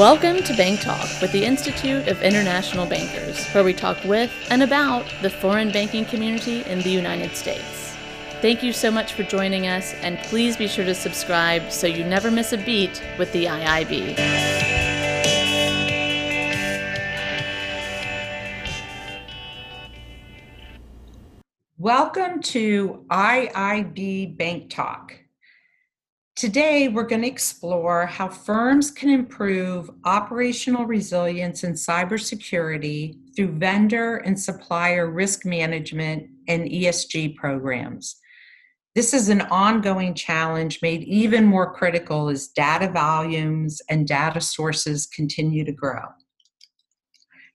Welcome 0.00 0.42
to 0.44 0.56
Bank 0.56 0.80
Talk 0.80 1.20
with 1.20 1.30
the 1.30 1.44
Institute 1.44 2.08
of 2.08 2.22
International 2.22 2.86
Bankers, 2.86 3.46
where 3.48 3.62
we 3.62 3.74
talk 3.74 4.02
with 4.02 4.32
and 4.48 4.62
about 4.62 5.04
the 5.20 5.28
foreign 5.28 5.70
banking 5.70 6.06
community 6.06 6.62
in 6.62 6.80
the 6.80 6.88
United 6.88 7.36
States. 7.36 7.94
Thank 8.40 8.62
you 8.62 8.72
so 8.72 8.90
much 8.90 9.12
for 9.12 9.24
joining 9.24 9.66
us, 9.66 9.92
and 10.00 10.18
please 10.20 10.56
be 10.56 10.68
sure 10.68 10.86
to 10.86 10.94
subscribe 10.94 11.70
so 11.70 11.86
you 11.86 12.02
never 12.02 12.30
miss 12.30 12.54
a 12.54 12.56
beat 12.56 13.02
with 13.18 13.30
the 13.32 13.44
IIB. 13.44 14.16
Welcome 21.76 22.40
to 22.40 23.04
IIB 23.10 24.38
Bank 24.38 24.70
Talk. 24.70 25.19
Today, 26.40 26.88
we're 26.88 27.02
going 27.02 27.20
to 27.20 27.28
explore 27.28 28.06
how 28.06 28.26
firms 28.26 28.90
can 28.90 29.10
improve 29.10 29.90
operational 30.06 30.86
resilience 30.86 31.64
and 31.64 31.74
cybersecurity 31.74 33.36
through 33.36 33.58
vendor 33.58 34.16
and 34.16 34.40
supplier 34.40 35.10
risk 35.10 35.44
management 35.44 36.30
and 36.48 36.66
ESG 36.66 37.36
programs. 37.36 38.16
This 38.94 39.12
is 39.12 39.28
an 39.28 39.42
ongoing 39.50 40.14
challenge 40.14 40.78
made 40.80 41.02
even 41.02 41.44
more 41.44 41.74
critical 41.74 42.30
as 42.30 42.48
data 42.48 42.90
volumes 42.90 43.82
and 43.90 44.08
data 44.08 44.40
sources 44.40 45.04
continue 45.04 45.66
to 45.66 45.72
grow. 45.72 46.04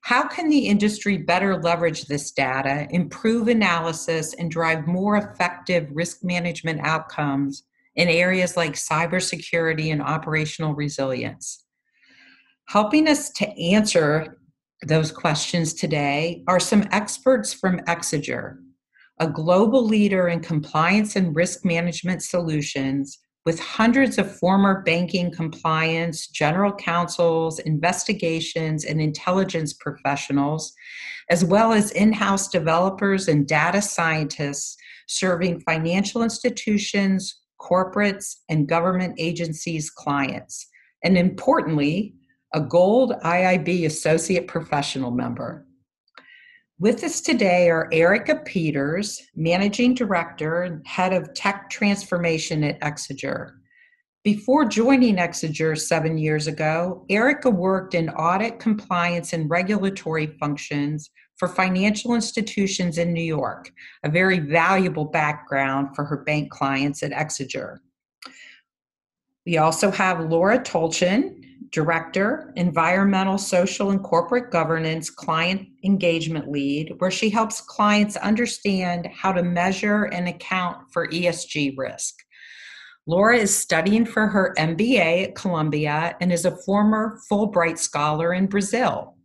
How 0.02 0.28
can 0.28 0.48
the 0.48 0.68
industry 0.68 1.16
better 1.16 1.60
leverage 1.60 2.04
this 2.04 2.30
data, 2.30 2.86
improve 2.90 3.48
analysis, 3.48 4.32
and 4.34 4.48
drive 4.48 4.86
more 4.86 5.16
effective 5.16 5.88
risk 5.90 6.22
management 6.22 6.78
outcomes 6.82 7.64
in 7.96 8.08
areas 8.08 8.56
like 8.56 8.74
cybersecurity 8.74 9.90
and 9.90 10.02
operational 10.02 10.74
resilience. 10.74 11.64
Helping 12.68 13.08
us 13.08 13.30
to 13.30 13.48
answer 13.58 14.38
those 14.86 15.10
questions 15.10 15.72
today 15.72 16.44
are 16.46 16.60
some 16.60 16.84
experts 16.92 17.54
from 17.54 17.80
Exiger, 17.80 18.56
a 19.18 19.28
global 19.28 19.84
leader 19.84 20.28
in 20.28 20.40
compliance 20.40 21.16
and 21.16 21.34
risk 21.34 21.64
management 21.64 22.22
solutions 22.22 23.18
with 23.46 23.60
hundreds 23.60 24.18
of 24.18 24.38
former 24.38 24.82
banking 24.82 25.30
compliance, 25.30 26.26
general 26.26 26.72
counsels, 26.72 27.60
investigations, 27.60 28.84
and 28.84 29.00
intelligence 29.00 29.72
professionals, 29.72 30.74
as 31.30 31.44
well 31.44 31.72
as 31.72 31.92
in 31.92 32.12
house 32.12 32.48
developers 32.48 33.28
and 33.28 33.46
data 33.46 33.80
scientists 33.80 34.76
serving 35.06 35.60
financial 35.60 36.24
institutions, 36.24 37.40
corporates, 37.60 38.36
and 38.48 38.68
government 38.68 39.14
agencies' 39.18 39.90
clients, 39.90 40.68
and 41.02 41.16
importantly, 41.16 42.14
a 42.54 42.60
Gold 42.60 43.12
IIB 43.24 43.86
Associate 43.86 44.46
Professional 44.46 45.10
member. 45.10 45.66
With 46.78 47.02
us 47.04 47.22
today 47.22 47.70
are 47.70 47.88
Erica 47.90 48.36
Peters, 48.44 49.22
Managing 49.34 49.94
Director 49.94 50.64
and 50.64 50.86
Head 50.86 51.12
of 51.12 51.32
Tech 51.32 51.70
Transformation 51.70 52.62
at 52.64 52.78
Exiger. 52.80 53.52
Before 54.24 54.64
joining 54.64 55.16
Exiger 55.16 55.78
seven 55.78 56.18
years 56.18 56.48
ago, 56.48 57.06
Erica 57.08 57.48
worked 57.48 57.94
in 57.94 58.10
audit, 58.10 58.58
compliance, 58.58 59.32
and 59.32 59.48
regulatory 59.48 60.26
functions 60.26 61.10
for 61.36 61.48
financial 61.48 62.14
institutions 62.14 62.98
in 62.98 63.12
New 63.12 63.24
York, 63.24 63.70
a 64.04 64.08
very 64.08 64.38
valuable 64.38 65.04
background 65.04 65.94
for 65.94 66.04
her 66.04 66.18
bank 66.24 66.50
clients 66.50 67.02
at 67.02 67.12
Exiger. 67.12 67.78
We 69.44 69.58
also 69.58 69.90
have 69.90 70.30
Laura 70.30 70.58
Tolchin, 70.58 71.42
Director, 71.70 72.52
Environmental, 72.56 73.38
Social, 73.38 73.90
and 73.90 74.02
Corporate 74.02 74.50
Governance 74.50 75.10
Client 75.10 75.68
Engagement 75.84 76.50
Lead, 76.50 76.94
where 76.98 77.10
she 77.10 77.28
helps 77.28 77.60
clients 77.60 78.16
understand 78.16 79.06
how 79.06 79.32
to 79.32 79.42
measure 79.42 80.04
and 80.04 80.28
account 80.28 80.90
for 80.92 81.08
ESG 81.08 81.76
risk. 81.76 82.14
Laura 83.06 83.36
is 83.36 83.56
studying 83.56 84.04
for 84.04 84.26
her 84.26 84.54
MBA 84.58 85.28
at 85.28 85.34
Columbia 85.36 86.16
and 86.20 86.32
is 86.32 86.44
a 86.44 86.56
former 86.56 87.20
Fulbright 87.30 87.78
Scholar 87.78 88.32
in 88.32 88.46
Brazil. 88.46 89.15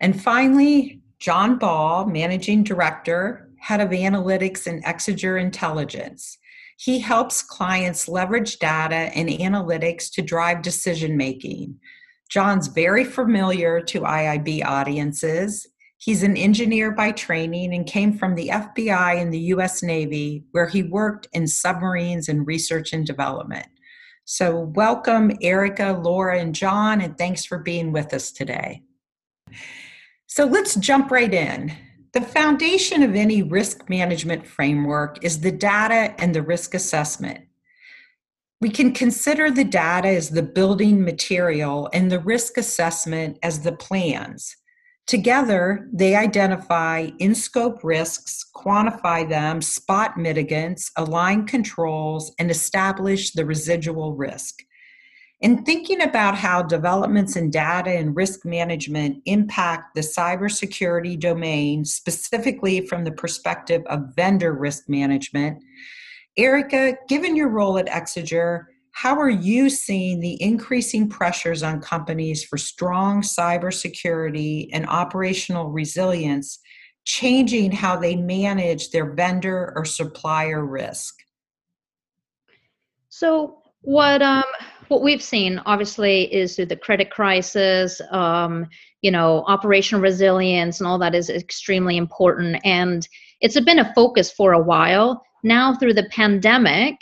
And 0.00 0.20
finally, 0.20 1.00
John 1.18 1.58
Ball, 1.58 2.06
Managing 2.06 2.62
Director, 2.62 3.50
Head 3.58 3.80
of 3.80 3.90
Analytics 3.90 4.66
and 4.66 4.84
Exiger 4.84 5.40
Intelligence. 5.40 6.38
He 6.78 6.98
helps 6.98 7.42
clients 7.42 8.06
leverage 8.06 8.58
data 8.58 8.94
and 8.94 9.28
analytics 9.28 10.12
to 10.12 10.22
drive 10.22 10.60
decision 10.60 11.16
making. 11.16 11.80
John's 12.28 12.66
very 12.66 13.04
familiar 13.04 13.80
to 13.80 14.02
IIB 14.02 14.64
audiences. 14.64 15.66
He's 15.96 16.22
an 16.22 16.36
engineer 16.36 16.90
by 16.90 17.12
training 17.12 17.72
and 17.72 17.86
came 17.86 18.18
from 18.18 18.34
the 18.34 18.48
FBI 18.48 19.20
and 19.20 19.32
the 19.32 19.40
US 19.54 19.82
Navy, 19.82 20.44
where 20.52 20.68
he 20.68 20.82
worked 20.82 21.28
in 21.32 21.46
submarines 21.46 22.28
and 22.28 22.46
research 22.46 22.92
and 22.92 23.06
development. 23.06 23.66
So, 24.26 24.58
welcome, 24.74 25.30
Erica, 25.40 25.98
Laura, 26.02 26.38
and 26.38 26.54
John, 26.54 27.00
and 27.00 27.16
thanks 27.16 27.44
for 27.44 27.58
being 27.58 27.92
with 27.92 28.12
us 28.12 28.32
today. 28.32 28.82
So 30.36 30.44
let's 30.44 30.74
jump 30.74 31.10
right 31.10 31.32
in. 31.32 31.72
The 32.12 32.20
foundation 32.20 33.02
of 33.02 33.14
any 33.14 33.42
risk 33.42 33.88
management 33.88 34.46
framework 34.46 35.24
is 35.24 35.40
the 35.40 35.50
data 35.50 36.14
and 36.18 36.34
the 36.34 36.42
risk 36.42 36.74
assessment. 36.74 37.46
We 38.60 38.68
can 38.68 38.92
consider 38.92 39.50
the 39.50 39.64
data 39.64 40.08
as 40.08 40.28
the 40.28 40.42
building 40.42 41.02
material 41.02 41.88
and 41.94 42.12
the 42.12 42.18
risk 42.18 42.58
assessment 42.58 43.38
as 43.42 43.60
the 43.60 43.72
plans. 43.72 44.54
Together, 45.06 45.88
they 45.90 46.14
identify 46.14 47.08
in 47.18 47.34
scope 47.34 47.82
risks, 47.82 48.44
quantify 48.54 49.26
them, 49.26 49.62
spot 49.62 50.16
mitigants, 50.18 50.90
align 50.98 51.46
controls, 51.46 52.30
and 52.38 52.50
establish 52.50 53.30
the 53.30 53.46
residual 53.46 54.14
risk. 54.14 54.65
In 55.40 55.64
thinking 55.64 56.00
about 56.00 56.34
how 56.34 56.62
developments 56.62 57.36
in 57.36 57.50
data 57.50 57.90
and 57.90 58.16
risk 58.16 58.46
management 58.46 59.22
impact 59.26 59.94
the 59.94 60.00
cybersecurity 60.00 61.20
domain, 61.20 61.84
specifically 61.84 62.86
from 62.86 63.04
the 63.04 63.12
perspective 63.12 63.82
of 63.86 64.14
vendor 64.16 64.54
risk 64.54 64.88
management, 64.88 65.62
Erica, 66.38 66.96
given 67.08 67.36
your 67.36 67.50
role 67.50 67.76
at 67.76 67.86
Exiger, 67.86 68.64
how 68.92 69.20
are 69.20 69.30
you 69.30 69.68
seeing 69.68 70.20
the 70.20 70.40
increasing 70.42 71.06
pressures 71.06 71.62
on 71.62 71.82
companies 71.82 72.42
for 72.42 72.56
strong 72.56 73.20
cybersecurity 73.20 74.70
and 74.72 74.88
operational 74.88 75.68
resilience 75.68 76.58
changing 77.04 77.72
how 77.72 77.96
they 77.96 78.16
manage 78.16 78.90
their 78.90 79.12
vendor 79.12 79.74
or 79.76 79.84
supplier 79.84 80.64
risk? 80.64 81.14
So, 83.10 83.58
what 83.82 84.22
um, 84.22 84.44
what 84.88 85.02
we've 85.02 85.22
seen 85.22 85.60
obviously 85.66 86.32
is 86.32 86.56
through 86.56 86.66
the 86.66 86.76
credit 86.76 87.10
crisis 87.10 88.00
um, 88.10 88.66
you 89.02 89.10
know 89.10 89.44
operational 89.46 90.02
resilience 90.02 90.80
and 90.80 90.86
all 90.86 90.98
that 90.98 91.14
is 91.14 91.30
extremely 91.30 91.96
important. 91.96 92.60
And 92.64 93.06
it's 93.40 93.58
been 93.60 93.78
a 93.78 93.94
focus 93.94 94.30
for 94.32 94.52
a 94.52 94.62
while. 94.62 95.22
Now 95.42 95.74
through 95.74 95.94
the 95.94 96.08
pandemic 96.10 96.96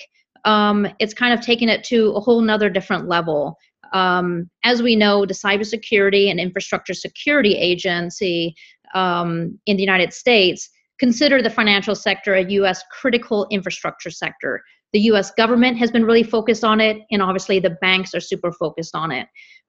um, 0.44 0.87
it's 0.99 1.15
kind 1.15 1.33
of 1.33 1.41
taken 1.41 1.69
it 1.69 1.84
to 1.84 2.12
a 2.12 2.21
whole 2.21 2.41
nother 2.41 2.69
different 2.69 3.09
level. 3.09 3.56
Um, 3.93 4.50
as 4.65 4.83
we 4.83 4.97
know 4.97 5.25
the 5.25 5.34
cybersecurity 5.34 6.31
and 6.31 6.41
infrastructure 6.41 6.94
security 6.94 7.55
agency 7.55 8.55
um, 8.94 9.59
in 9.67 9.77
the 9.77 9.83
united 9.83 10.12
states 10.12 10.69
consider 10.99 11.43
the 11.43 11.50
financial 11.50 11.94
sector 11.94 12.34
a 12.34 12.44
u.s 12.50 12.83
critical 12.91 13.47
infrastructure 13.50 14.11
sector 14.11 14.62
the 14.94 15.00
US 15.00 15.32
government 15.32 15.76
has 15.76 15.91
been 15.91 16.05
really 16.05 16.23
focused 16.23 16.64
on 16.64 16.81
it, 16.81 17.02
and 17.11 17.20
obviously 17.20 17.58
the 17.58 17.76
banks 17.82 18.14
are 18.14 18.20
super 18.20 18.52
focused 18.52 18.94
on 18.94 19.11
it. 19.11 19.26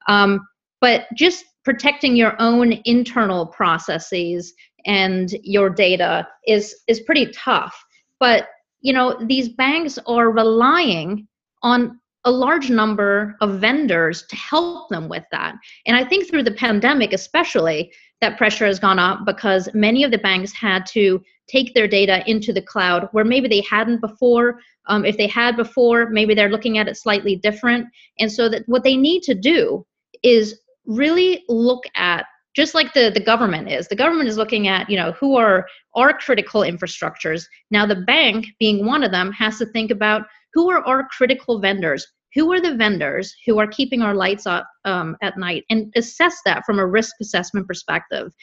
Um, 0.07 0.39
but 0.80 1.07
just 1.16 1.44
protecting 1.66 2.16
your 2.16 2.36
own 2.39 2.80
internal 2.86 3.48
processes 3.48 4.54
and 4.86 5.31
your 5.42 5.69
data 5.69 6.27
is 6.48 6.74
is 6.88 7.01
pretty 7.01 7.31
tough. 7.31 7.75
But 8.19 8.48
you 8.81 8.94
know 8.94 9.18
these 9.25 9.50
banks 9.50 9.98
are 10.07 10.30
relying 10.31 11.27
on 11.63 12.00
a 12.25 12.31
large 12.31 12.69
number 12.69 13.36
of 13.39 13.60
vendors 13.60 14.24
to 14.24 14.36
help 14.36 14.89
them 14.89 15.07
with 15.07 15.24
that. 15.31 15.56
And 15.86 15.95
I 15.95 16.04
think 16.04 16.27
through 16.27 16.44
the 16.44 16.51
pandemic, 16.51 17.13
especially, 17.13 17.92
that 18.22 18.38
pressure 18.38 18.66
has 18.66 18.80
gone 18.80 19.00
up 19.00 19.25
because 19.25 19.69
many 19.74 20.04
of 20.04 20.12
the 20.12 20.18
banks 20.18 20.51
had 20.51 20.86
to 20.88 21.22
take 21.48 21.74
their 21.74 21.88
data 21.88 22.24
into 22.30 22.51
the 22.51 22.62
cloud 22.62 23.07
where 23.12 23.25
maybe 23.25 23.48
they 23.48 23.62
hadn't 23.69 24.01
before. 24.01 24.60
Um, 24.88 25.06
if 25.06 25.18
they 25.18 25.27
had 25.27 25.56
before, 25.56 26.10
maybe 26.10 26.33
they're 26.33 26.50
looking 26.50 26.77
at 26.77 26.88
it 26.88 26.98
slightly 26.98 27.36
different. 27.36 27.88
And 28.19 28.31
so 28.31 28.50
that 28.50 28.63
what 28.68 28.83
they 28.83 28.98
need 28.98 29.22
to 29.24 29.36
do 29.36 29.86
is 30.24 30.60
really 30.86 31.44
look 31.48 31.83
at 31.95 32.25
just 32.56 32.74
like 32.74 32.94
the, 32.94 33.12
the 33.13 33.19
government 33.19 33.69
is 33.69 33.88
the 33.88 33.95
government 33.95 34.30
is 34.30 34.38
looking 34.38 34.68
at 34.68 34.89
you 34.89 34.95
know 34.95 35.12
who 35.13 35.36
are 35.36 35.68
our 35.95 36.13
critical 36.13 36.62
infrastructures 36.62 37.45
now 37.72 37.86
the 37.86 37.95
bank 37.95 38.48
being 38.60 38.86
one 38.86 39.04
of 39.04 39.12
them 39.12 39.31
has 39.31 39.57
to 39.57 39.66
think 39.66 39.92
about 39.92 40.24
who 40.56 40.72
are 40.72 40.84
our 40.88 41.07
critical 41.16 41.60
vendors? 41.60 42.07
Who 42.34 42.52
are 42.52 42.60
the 42.60 42.75
vendors 42.75 43.34
who 43.46 43.60
are 43.60 43.68
keeping 43.68 44.02
our 44.02 44.16
lights 44.16 44.48
up 44.48 44.68
um, 44.86 45.16
at 45.22 45.38
night? 45.38 45.63
And 45.69 45.94
assess 45.96 46.40
that 46.46 46.63
from 46.66 46.80
a 46.80 46.88
risk 46.88 47.16
assessment 47.22 47.68
perspective. 47.68 48.34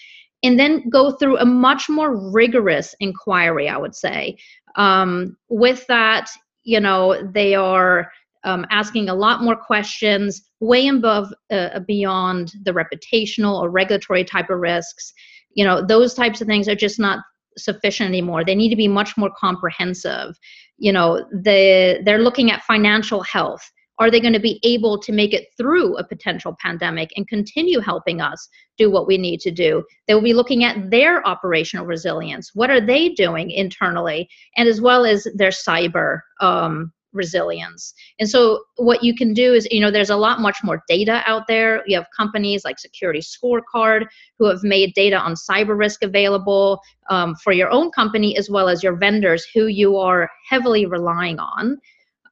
And 0.45 0.59
then 0.59 0.89
go 0.89 1.13
through 1.13 1.39
a 1.39 1.45
much 1.45 1.89
more 1.89 2.31
rigorous 2.31 2.95
inquiry 3.01 3.69
i 3.69 3.77
would 3.77 3.95
say. 3.95 4.37
Um, 4.77 5.37
with 5.49 5.87
that 5.89 6.31
you 6.65 6.81
know 6.81 7.31
they 7.33 7.55
are 7.55 8.11
um, 8.45 8.67
asking 8.71 9.09
a 9.09 9.15
lot 9.15 9.43
more 9.43 9.57
questions 9.57 10.43
way 10.61 10.89
above 10.89 11.33
uh, 11.51 11.81
beyond 11.81 12.53
the 12.65 12.73
reputational 12.73 13.61
or 13.61 13.71
regulatory 13.71 14.25
type 14.25 14.51
of 14.51 14.59
risks. 14.59 15.13
You 15.55 15.65
know 15.65 15.85
those 15.85 16.15
types 16.15 16.41
of 16.41 16.47
things 16.47 16.69
are 16.69 16.75
just 16.75 16.99
not 16.99 17.21
sufficient 17.57 18.09
anymore 18.09 18.45
they 18.45 18.55
need 18.55 18.71
to 18.71 18.77
be 18.77 18.89
much 18.89 19.17
more 19.17 19.31
comprehensive. 19.39 20.37
You 20.79 20.93
know 20.93 21.25
the 21.31 22.01
they're 22.05 22.23
looking 22.23 22.51
at 22.51 22.63
financial 22.65 23.23
health. 23.23 23.63
Are 23.99 24.11
they 24.11 24.21
going 24.21 24.33
to 24.33 24.41
be 24.41 24.59
able 24.65 24.99
to 24.99 25.13
make 25.13 25.33
it 25.33 25.49
through 25.57 25.97
a 25.97 26.07
potential 26.07 26.57
pandemic 26.61 27.11
and 27.15 27.29
continue 27.29 27.79
helping 27.79 28.21
us 28.21 28.49
do 28.79 28.91
what 28.91 29.07
we 29.07 29.17
need 29.17 29.39
to 29.41 29.51
do? 29.51 29.85
They 30.09 30.15
will 30.15 30.23
be 30.23 30.33
looking 30.35 30.65
at 30.65 30.91
their 30.91 31.25
operational 31.29 31.87
resilience. 31.87 32.51
What 32.55 32.71
are 32.71 32.81
they 32.81 33.11
doing 33.11 33.51
internally 33.51 34.29
and 34.57 34.69
as 34.69 34.81
well 34.81 35.05
as 35.05 35.29
their 35.37 35.51
cyber 35.51 36.21
um, 36.41 36.91
resilience. 37.13 37.95
And 38.19 38.29
so 38.29 38.65
what 38.77 39.03
you 39.03 39.15
can 39.15 39.33
do 39.35 39.55
is, 39.55 39.67
you 39.71 39.81
know, 39.81 39.91
there's 39.91 40.11
a 40.11 40.17
lot 40.17 40.41
much 40.41 40.59
more 40.63 40.83
data 40.89 41.23
out 41.27 41.47
there. 41.47 41.83
You 41.87 41.97
have 41.97 42.07
companies 42.17 42.65
like 42.65 42.79
Security 42.79 43.21
Scorecard 43.21 44.07
who 44.39 44.47
have 44.47 44.63
made 44.63 44.95
data 44.95 45.17
on 45.19 45.35
cyber 45.35 45.77
risk 45.77 46.03
available 46.03 46.81
um, 47.11 47.35
for 47.37 47.53
your 47.53 47.71
own 47.71 47.91
company 47.91 48.37
as 48.37 48.51
well 48.51 48.69
as 48.69 48.83
your 48.83 48.97
vendors 48.97 49.45
who 49.55 49.67
you 49.67 49.97
are 49.97 50.31
heavily 50.49 50.87
relying 50.87 51.39
on. 51.39 51.79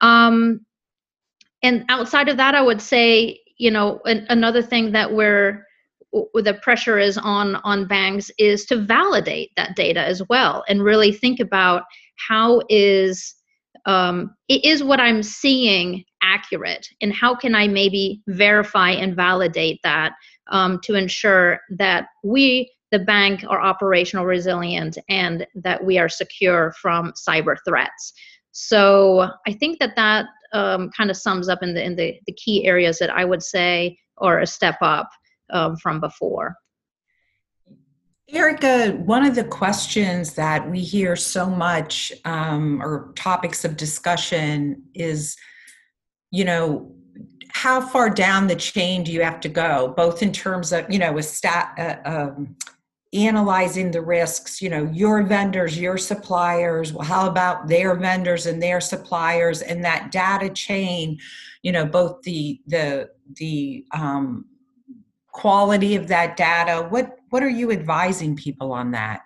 Um, 0.01 0.65
and 1.63 1.85
outside 1.89 2.29
of 2.29 2.37
that, 2.39 2.55
I 2.55 2.63
would 2.63 2.81
say, 2.81 3.41
you 3.59 3.71
know, 3.71 4.01
an, 4.07 4.27
another 4.31 4.63
thing 4.63 4.93
that 4.93 5.13
we're 5.13 5.67
the 6.13 6.59
pressure 6.63 6.99
is 6.99 7.17
on 7.19 7.57
on 7.57 7.87
banks 7.87 8.31
is 8.39 8.65
to 8.67 8.77
validate 8.77 9.51
that 9.57 9.77
data 9.77 10.01
as 10.01 10.23
well 10.29 10.65
and 10.69 10.83
really 10.83 11.13
think 11.13 11.39
about 11.39 11.85
how 12.17 12.61
is 12.69 13.35
um, 13.87 14.35
is 14.49 14.83
what 14.83 15.01
I'm 15.01 15.23
seeing 15.23 16.05
accurate? 16.23 16.87
And 17.01 17.13
how 17.13 17.35
can 17.35 17.55
I 17.55 17.69
maybe 17.69 18.23
verify 18.29 18.91
and 18.91 19.17
validate 19.17 19.81
that 19.85 20.13
um, 20.51 20.81
to 20.85 20.95
ensure 20.95 21.61
that 21.79 22.07
we, 22.23 22.73
the 22.91 22.99
bank, 22.99 23.45
are 23.49 23.61
operational 23.61 24.27
resilient 24.27 24.99
and 25.09 25.47
that 25.55 25.85
we 25.85 25.99
are 25.99 26.09
secure 26.09 26.73
from 26.81 27.13
cyber 27.29 27.57
threats? 27.67 28.13
So 28.53 29.31
I 29.47 29.53
think 29.53 29.79
that 29.79 29.97
that 29.97 30.27
um, 30.53 30.91
kind 30.97 31.11
of 31.11 31.17
sums 31.17 31.49
up 31.49 31.63
in 31.63 31.75
the 31.75 31.85
in 31.85 31.97
the, 31.97 32.19
the 32.27 32.33
key 32.33 32.67
areas 32.67 32.99
that 32.99 33.11
I 33.11 33.25
would 33.25 33.43
say 33.43 33.97
are 34.19 34.41
a 34.41 34.47
step 34.47 34.77
up 34.81 35.09
um, 35.51 35.77
from 35.77 36.01
before. 36.01 36.55
Erica, 38.33 38.93
one 38.93 39.25
of 39.27 39.35
the 39.35 39.45
questions 39.45 40.35
that 40.35 40.71
we 40.71 40.81
hear 40.81 41.17
so 41.17 41.47
much, 41.47 42.13
um, 42.25 42.81
or 42.81 43.13
topics 43.17 43.65
of 43.65 43.77
discussion, 43.77 44.83
is, 44.95 45.37
you 46.31 46.45
know, 46.45 46.95
how 47.49 47.81
far 47.81 48.09
down 48.09 48.47
the 48.47 48.55
chain 48.55 49.03
do 49.03 49.11
you 49.11 49.23
have 49.23 49.41
to 49.41 49.49
go, 49.49 49.93
both 49.97 50.23
in 50.23 50.33
terms 50.33 50.73
of, 50.73 50.89
you 50.89 50.99
know, 50.99 51.13
with 51.13 51.25
stat, 51.25 51.75
uh, 51.77 52.09
um, 52.09 52.57
analyzing 53.13 53.91
the 53.91 54.01
risks, 54.01 54.63
you 54.63 54.69
know, 54.69 54.89
your 54.93 55.25
vendors, 55.25 55.79
your 55.79 55.99
suppliers, 55.99 56.93
well, 56.93 57.05
how 57.05 57.29
about 57.29 57.67
their 57.67 57.97
vendors 57.97 58.47
and 58.47 58.63
their 58.63 58.81
suppliers, 58.81 59.63
and 59.63 59.85
that 59.85 60.13
data 60.13 60.49
chain, 60.49 61.19
you 61.63 61.73
know, 61.73 61.85
both 61.85 62.23
the 62.23 62.61
the 62.69 63.11
the 63.35 63.85
um, 63.93 64.45
quality 65.33 65.97
of 65.97 66.09
that 66.09 66.37
data. 66.37 66.87
What 66.89 67.17
what 67.31 67.43
are 67.43 67.49
you 67.49 67.71
advising 67.71 68.37
people 68.37 68.73
on 68.73 68.91
that? 68.93 69.23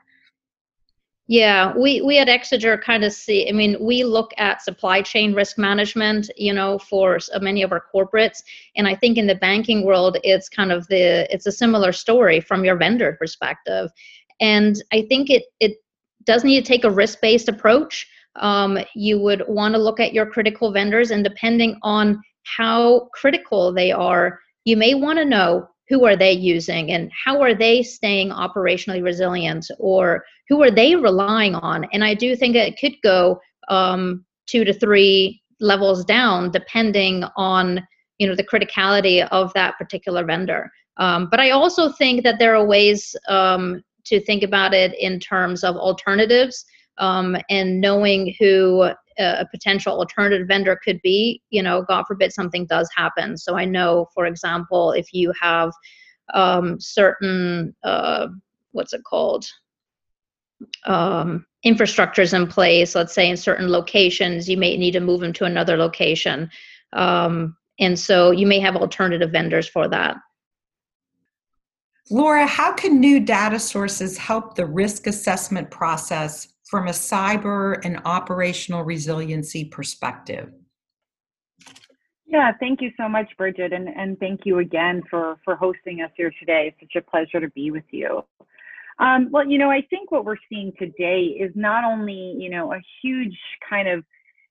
Yeah, 1.27 1.73
we, 1.75 2.03
we 2.03 2.19
at 2.19 2.29
Exiger 2.29 2.81
kind 2.83 3.03
of 3.03 3.11
see, 3.11 3.49
I 3.49 3.53
mean, 3.53 3.79
we 3.81 4.05
look 4.05 4.33
at 4.37 4.61
supply 4.61 5.01
chain 5.01 5.33
risk 5.33 5.57
management, 5.57 6.31
you 6.37 6.53
know, 6.53 6.79
for 6.79 7.19
many 7.41 7.63
of 7.63 7.73
our 7.73 7.83
corporates. 7.95 8.43
And 8.77 8.87
I 8.87 8.95
think 8.95 9.17
in 9.17 9.27
the 9.27 9.35
banking 9.35 9.87
world, 9.87 10.19
it's 10.23 10.51
kind 10.51 10.71
of 10.71 10.87
the, 10.89 11.27
it's 11.33 11.47
a 11.47 11.53
similar 11.53 11.93
story 11.93 12.41
from 12.41 12.63
your 12.63 12.77
vendor 12.77 13.17
perspective. 13.19 13.91
And 14.41 14.83
I 14.93 15.07
think 15.09 15.31
it, 15.31 15.45
it 15.61 15.79
does 16.25 16.45
need 16.45 16.63
to 16.63 16.69
take 16.69 16.85
a 16.85 16.91
risk-based 16.91 17.49
approach. 17.49 18.07
Um, 18.37 18.79
you 18.95 19.19
would 19.19 19.45
want 19.49 19.75
to 19.75 19.81
look 19.81 20.01
at 20.01 20.13
your 20.13 20.27
critical 20.27 20.73
vendors 20.73 21.11
and 21.11 21.25
depending 21.25 21.79
on 21.83 22.21
how 22.43 23.09
critical 23.15 23.73
they 23.73 23.93
are, 23.93 24.41
you 24.67 24.77
may 24.77 24.93
want 24.93 25.19
to 25.19 25.25
know 25.25 25.71
who 25.89 26.05
are 26.05 26.17
they 26.17 26.33
using 26.33 26.93
and 26.93 27.11
how 27.25 27.41
are 27.41 27.55
they 27.55 27.83
staying 27.83 28.31
operationally 28.31 29.03
resilient 29.03 29.67
or 29.79 30.25
who 30.49 30.63
are 30.63 30.71
they 30.71 30.95
relying 30.97 31.55
on? 31.55 31.85
And 31.93 32.05
i 32.05 32.15
do 32.15 32.37
think 32.37 32.57
it 32.57 32.79
could 32.79 32.95
go 33.03 33.41
um, 33.69 34.25
two 34.47 34.65
to 34.65 34.73
three 34.73 35.43
levels 35.61 36.05
down 36.05 36.51
depending 36.51 37.25
on 37.37 37.87
you 38.19 38.27
know 38.27 38.35
the 38.35 38.45
criticality 38.45 39.27
of 39.29 39.53
that 39.55 39.77
particular 39.79 40.25
vendor. 40.25 40.71
Um, 40.97 41.29
but 41.31 41.41
i 41.41 41.51
also 41.51 41.91
think 41.91 42.23
that 42.23 42.39
there 42.39 42.55
are 42.55 42.65
ways 42.65 43.17
um, 43.29 43.83
to 44.05 44.21
think 44.21 44.43
about 44.43 44.75
it 44.75 44.95
in 44.99 45.19
terms 45.19 45.65
of 45.65 45.77
alternatives 45.77 46.65
um, 46.99 47.37
and 47.51 47.81
knowing 47.81 48.35
who 48.39 48.91
a 49.19 49.47
potential 49.51 49.99
alternative 49.99 50.49
vendor 50.49 50.79
could 50.85 51.01
be 51.03 51.41
you 51.51 51.63
know 51.63 51.83
god 51.83 52.05
forbid 52.05 52.33
something 52.33 52.67
does 52.67 52.89
happen. 52.97 53.37
So 53.37 53.57
i 53.57 53.65
know 53.65 54.07
for 54.15 54.27
example 54.27 54.93
if 54.93 55.13
you 55.13 55.33
have 55.41 55.73
um, 56.33 56.81
certain 56.81 57.75
uh, 57.85 58.29
what's 58.73 58.93
it 58.93 59.05
called? 59.05 59.47
Um, 60.87 61.45
infrastructures 61.67 62.35
in 62.35 62.47
place 62.47 62.95
let's 62.95 63.15
say 63.15 63.29
in 63.29 63.37
certain 63.37 63.69
locations 63.69 64.49
you 64.49 64.57
may 64.57 64.77
need 64.77 64.93
to 64.93 65.01
move 65.01 65.21
them 65.21 65.33
to 65.35 65.45
another 65.45 65.77
location. 65.77 66.51
Um, 66.93 67.57
and 67.81 67.99
so 67.99 68.31
you 68.31 68.47
may 68.47 68.61
have 68.61 68.77
alternative 68.77 69.31
vendors 69.33 69.69
for 69.69 69.89
that. 69.89 70.17
Laura, 72.11 72.47
how 72.47 72.73
can 72.73 73.01
new 73.01 73.19
data 73.19 73.59
sources 73.59 74.19
help 74.19 74.55
the 74.55 74.67
risk 74.67 75.07
assessment 75.07 75.71
process 75.71 76.49
from 76.65 76.89
a 76.89 76.93
cyber 76.93 77.81
and 77.85 78.01
operational 78.05 78.83
resiliency 78.83 79.65
perspective? 79.65 80.53
Yeah, 82.27 82.53
thank 82.59 82.81
you 82.81 82.91
so 82.97 83.09
much, 83.09 83.31
Bridget, 83.37 83.73
and, 83.73 83.89
and 83.89 84.19
thank 84.19 84.41
you 84.45 84.59
again 84.59 85.03
for, 85.09 85.39
for 85.45 85.55
hosting 85.55 86.01
us 86.01 86.11
here 86.17 86.33
today. 86.41 86.75
It's 86.81 86.93
such 86.93 87.03
a 87.03 87.11
pleasure 87.11 87.41
to 87.41 87.49
be 87.51 87.71
with 87.71 87.85
you. 87.91 88.25
Um, 88.99 89.29
well, 89.31 89.47
you 89.47 89.59
know, 89.59 89.71
I 89.71 89.83
think 89.91 90.11
what 90.11 90.25
we're 90.25 90.37
seeing 90.49 90.73
today 90.79 91.37
is 91.39 91.53
not 91.55 91.85
only, 91.85 92.35
you 92.39 92.49
know, 92.49 92.73
a 92.73 92.81
huge 93.03 93.37
kind 93.69 93.89
of 93.89 94.05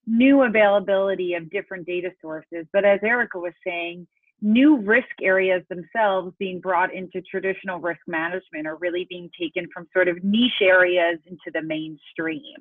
new 0.05 0.43
availability 0.43 1.33
of 1.33 1.49
different 1.49 1.85
data 1.85 2.11
sources, 2.21 2.65
but 2.73 2.85
as 2.85 2.99
Erica 3.03 3.39
was 3.39 3.53
saying, 3.65 4.05
new 4.43 4.77
risk 4.77 5.07
areas 5.21 5.63
themselves 5.69 6.35
being 6.37 6.59
brought 6.59 6.93
into 6.93 7.21
traditional 7.21 7.79
risk 7.79 8.01
management 8.07 8.67
are 8.67 8.75
really 8.75 9.07
being 9.09 9.29
taken 9.39 9.67
from 9.73 9.87
sort 9.93 10.09
of 10.09 10.21
niche 10.23 10.61
areas 10.61 11.17
into 11.25 11.49
the 11.53 11.61
mainstream. 11.61 12.55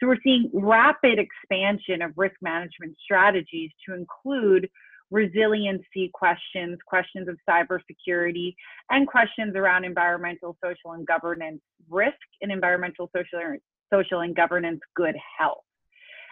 So 0.00 0.08
we're 0.08 0.16
seeing 0.24 0.50
rapid 0.52 1.18
expansion 1.18 2.02
of 2.02 2.12
risk 2.16 2.34
management 2.42 2.96
strategies 3.02 3.70
to 3.86 3.94
include 3.94 4.68
resiliency 5.12 6.10
questions, 6.12 6.78
questions 6.86 7.28
of 7.28 7.38
cybersecurity, 7.48 8.54
and 8.90 9.06
questions 9.06 9.54
around 9.54 9.84
environmental, 9.84 10.56
social, 10.64 10.92
and 10.92 11.06
governance 11.06 11.60
risk 11.88 12.16
and 12.42 12.50
environmental, 12.50 13.08
social, 13.14 13.56
social 13.92 14.20
and 14.20 14.34
governance 14.34 14.80
good 14.96 15.14
health. 15.38 15.62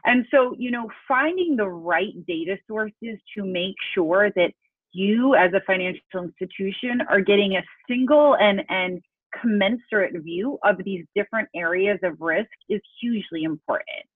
And 0.05 0.25
so, 0.31 0.55
you 0.59 0.71
know, 0.71 0.89
finding 1.07 1.57
the 1.57 1.69
right 1.69 2.15
data 2.27 2.57
sources 2.69 3.19
to 3.37 3.45
make 3.45 3.75
sure 3.95 4.31
that 4.37 4.53
you 4.93 5.35
as 5.35 5.53
a 5.53 5.61
financial 5.67 6.01
institution 6.17 7.01
are 7.09 7.21
getting 7.21 7.57
a 7.57 7.63
single 7.89 8.37
and, 8.37 8.63
and 8.69 9.01
commensurate 9.41 10.15
view 10.23 10.59
of 10.65 10.77
these 10.85 11.05
different 11.15 11.49
areas 11.55 11.99
of 12.03 12.21
risk 12.21 12.51
is 12.69 12.81
hugely 13.01 13.45
important. 13.45 14.07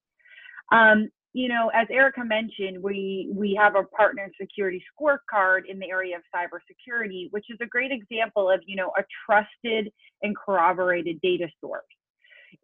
Um, 0.73 1.09
you 1.35 1.49
know, 1.49 1.71
as 1.75 1.87
Erica 1.91 2.25
mentioned, 2.25 2.83
we 2.83 3.31
we 3.33 3.59
have 3.59 3.75
a 3.75 3.85
partner 3.85 4.31
security 4.39 4.83
scorecard 4.93 5.63
in 5.67 5.79
the 5.79 5.89
area 5.89 6.17
of 6.17 6.23
cybersecurity, 6.35 7.29
which 7.31 7.47
is 7.49 7.57
a 7.63 7.67
great 7.67 7.91
example 7.91 8.51
of 8.51 8.61
you 8.67 8.77
know 8.77 8.93
a 8.99 9.03
trusted 9.25 9.91
and 10.23 10.37
corroborated 10.37 11.21
data 11.23 11.49
source. 11.61 11.85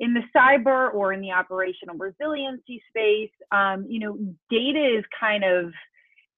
In 0.01 0.13
the 0.13 0.23
cyber 0.37 0.93
or 0.93 1.15
in 1.15 1.21
the 1.23 1.33
operational 1.33 1.97
resiliency 1.97 2.83
space, 2.91 3.31
um, 3.53 3.87
you 3.89 4.01
know, 4.01 4.19
data 4.51 4.99
is 4.99 5.05
kind 5.19 5.45
of 5.45 5.73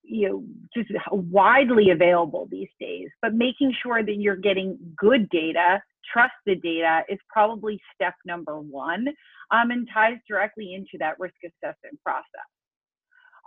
you 0.02 0.28
know 0.28 0.44
just 0.74 0.90
widely 1.10 1.90
available 1.90 2.48
these 2.50 2.68
days 2.80 3.08
but 3.22 3.34
making 3.34 3.74
sure 3.82 4.02
that 4.04 4.16
you're 4.16 4.36
getting 4.36 4.78
good 4.96 5.28
data 5.30 5.82
trusted 6.12 6.62
data 6.62 7.02
is 7.08 7.18
probably 7.28 7.80
step 7.94 8.14
number 8.26 8.58
one 8.60 9.06
um, 9.52 9.70
and 9.70 9.88
ties 9.92 10.18
directly 10.28 10.74
into 10.74 10.98
that 10.98 11.18
risk 11.20 11.36
assessment 11.44 11.98
process 12.04 12.48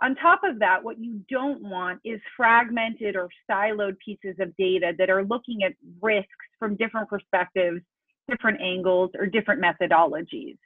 On 0.02 0.14
top 0.16 0.42
of 0.44 0.58
that, 0.60 0.82
what 0.84 0.98
you 0.98 1.20
don't 1.30 1.62
want 1.62 2.00
is 2.04 2.20
fragmented 2.36 3.16
or 3.16 3.28
siloed 3.50 3.96
pieces 4.04 4.36
of 4.40 4.54
data 4.56 4.92
that 4.98 5.10
are 5.10 5.24
looking 5.24 5.62
at 5.64 5.72
risks 6.02 6.28
from 6.58 6.76
different 6.76 7.08
perspectives, 7.08 7.80
different 8.28 8.60
angles, 8.60 9.10
or 9.18 9.26
different 9.26 9.62
methodologies. 9.62 10.58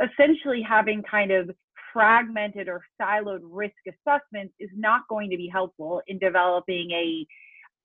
Essentially, 0.00 0.62
having 0.62 1.02
kind 1.02 1.32
of 1.32 1.50
fragmented 1.92 2.68
or 2.68 2.82
siloed 3.00 3.40
risk 3.42 3.74
assessments 3.86 4.54
is 4.58 4.70
not 4.76 5.02
going 5.08 5.30
to 5.30 5.36
be 5.36 5.48
helpful 5.48 6.02
in 6.06 6.18
developing 6.18 6.90
a 6.92 7.26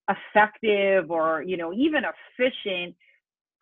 effective 0.09 1.09
or 1.09 1.41
you 1.41 1.57
know 1.57 1.73
even 1.73 2.03
efficient 2.03 2.95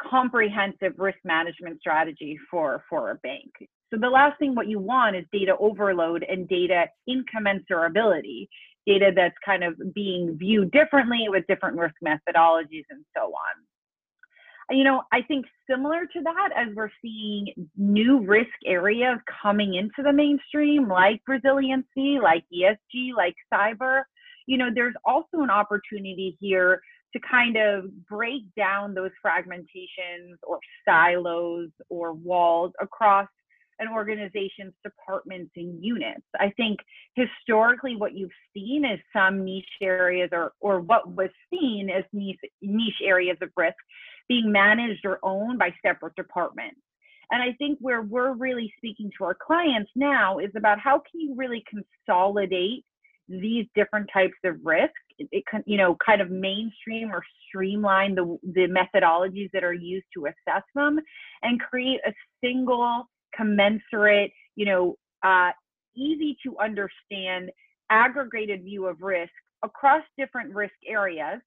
comprehensive 0.01 0.93
risk 0.97 1.19
management 1.23 1.79
strategy 1.79 2.37
for 2.49 2.83
for 2.89 3.11
a 3.11 3.15
bank. 3.15 3.51
So 3.93 3.99
the 3.99 4.09
last 4.09 4.39
thing 4.39 4.55
what 4.55 4.67
you 4.67 4.79
want 4.79 5.15
is 5.15 5.23
data 5.31 5.55
overload 5.59 6.25
and 6.27 6.47
data 6.47 6.85
incommensurability 7.07 8.47
data 8.85 9.11
that's 9.15 9.35
kind 9.45 9.63
of 9.63 9.75
being 9.93 10.35
viewed 10.37 10.71
differently 10.71 11.25
with 11.27 11.45
different 11.47 11.77
risk 11.77 11.95
methodologies 12.03 12.83
and 12.89 13.05
so 13.15 13.27
on 13.27 13.63
you 14.69 14.83
know 14.83 15.01
i 15.11 15.21
think 15.21 15.45
similar 15.69 16.05
to 16.05 16.21
that 16.21 16.49
as 16.55 16.73
we're 16.75 16.89
seeing 17.01 17.47
new 17.77 18.25
risk 18.25 18.51
areas 18.65 19.19
coming 19.41 19.75
into 19.75 20.03
the 20.03 20.13
mainstream 20.13 20.87
like 20.87 21.21
resiliency 21.27 22.19
like 22.21 22.43
esg 22.53 23.13
like 23.15 23.35
cyber 23.53 24.03
you 24.45 24.57
know, 24.57 24.69
there's 24.73 24.95
also 25.05 25.37
an 25.41 25.49
opportunity 25.49 26.37
here 26.39 26.81
to 27.13 27.19
kind 27.29 27.57
of 27.57 27.85
break 28.07 28.43
down 28.57 28.93
those 28.93 29.11
fragmentations 29.25 30.35
or 30.43 30.59
silos 30.87 31.69
or 31.89 32.13
walls 32.13 32.71
across 32.81 33.27
an 33.79 33.87
organization's 33.87 34.73
departments 34.83 35.51
and 35.55 35.83
units. 35.83 36.25
I 36.39 36.51
think 36.57 36.79
historically 37.15 37.95
what 37.95 38.13
you've 38.13 38.31
seen 38.53 38.85
is 38.85 38.99
some 39.15 39.43
niche 39.43 39.65
areas 39.81 40.29
or, 40.31 40.53
or 40.59 40.79
what 40.79 41.11
was 41.11 41.29
seen 41.49 41.89
as 41.89 42.03
niche, 42.13 42.39
niche 42.61 43.01
areas 43.03 43.37
of 43.41 43.49
risk 43.57 43.75
being 44.27 44.51
managed 44.51 45.05
or 45.05 45.19
owned 45.23 45.59
by 45.59 45.73
separate 45.85 46.15
departments. 46.15 46.79
And 47.31 47.41
I 47.41 47.53
think 47.53 47.77
where 47.81 48.01
we're 48.01 48.33
really 48.33 48.71
speaking 48.77 49.09
to 49.17 49.23
our 49.23 49.35
clients 49.35 49.91
now 49.95 50.39
is 50.39 50.51
about 50.55 50.79
how 50.79 51.01
can 51.09 51.19
you 51.19 51.33
really 51.35 51.63
consolidate 51.69 52.85
these 53.27 53.65
different 53.73 54.09
types 54.13 54.35
of 54.43 54.55
risk 54.63 54.91
it, 55.17 55.27
it 55.31 55.43
can 55.49 55.63
you 55.65 55.77
know 55.77 55.95
kind 56.05 56.21
of 56.21 56.29
mainstream 56.29 57.09
or 57.09 57.23
streamline 57.47 58.15
the 58.15 58.37
the 58.53 58.67
methodologies 58.67 59.49
that 59.53 59.63
are 59.63 59.73
used 59.73 60.05
to 60.13 60.25
assess 60.25 60.63
them 60.75 60.99
and 61.41 61.59
create 61.61 61.99
a 62.05 62.13
single 62.43 63.05
commensurate 63.35 64.31
you 64.55 64.65
know 64.65 64.95
uh, 65.23 65.51
easy 65.95 66.37
to 66.43 66.57
understand 66.59 67.49
aggregated 67.89 68.63
view 68.63 68.87
of 68.87 69.01
risk 69.01 69.31
across 69.63 70.03
different 70.17 70.53
risk 70.53 70.73
areas 70.85 71.39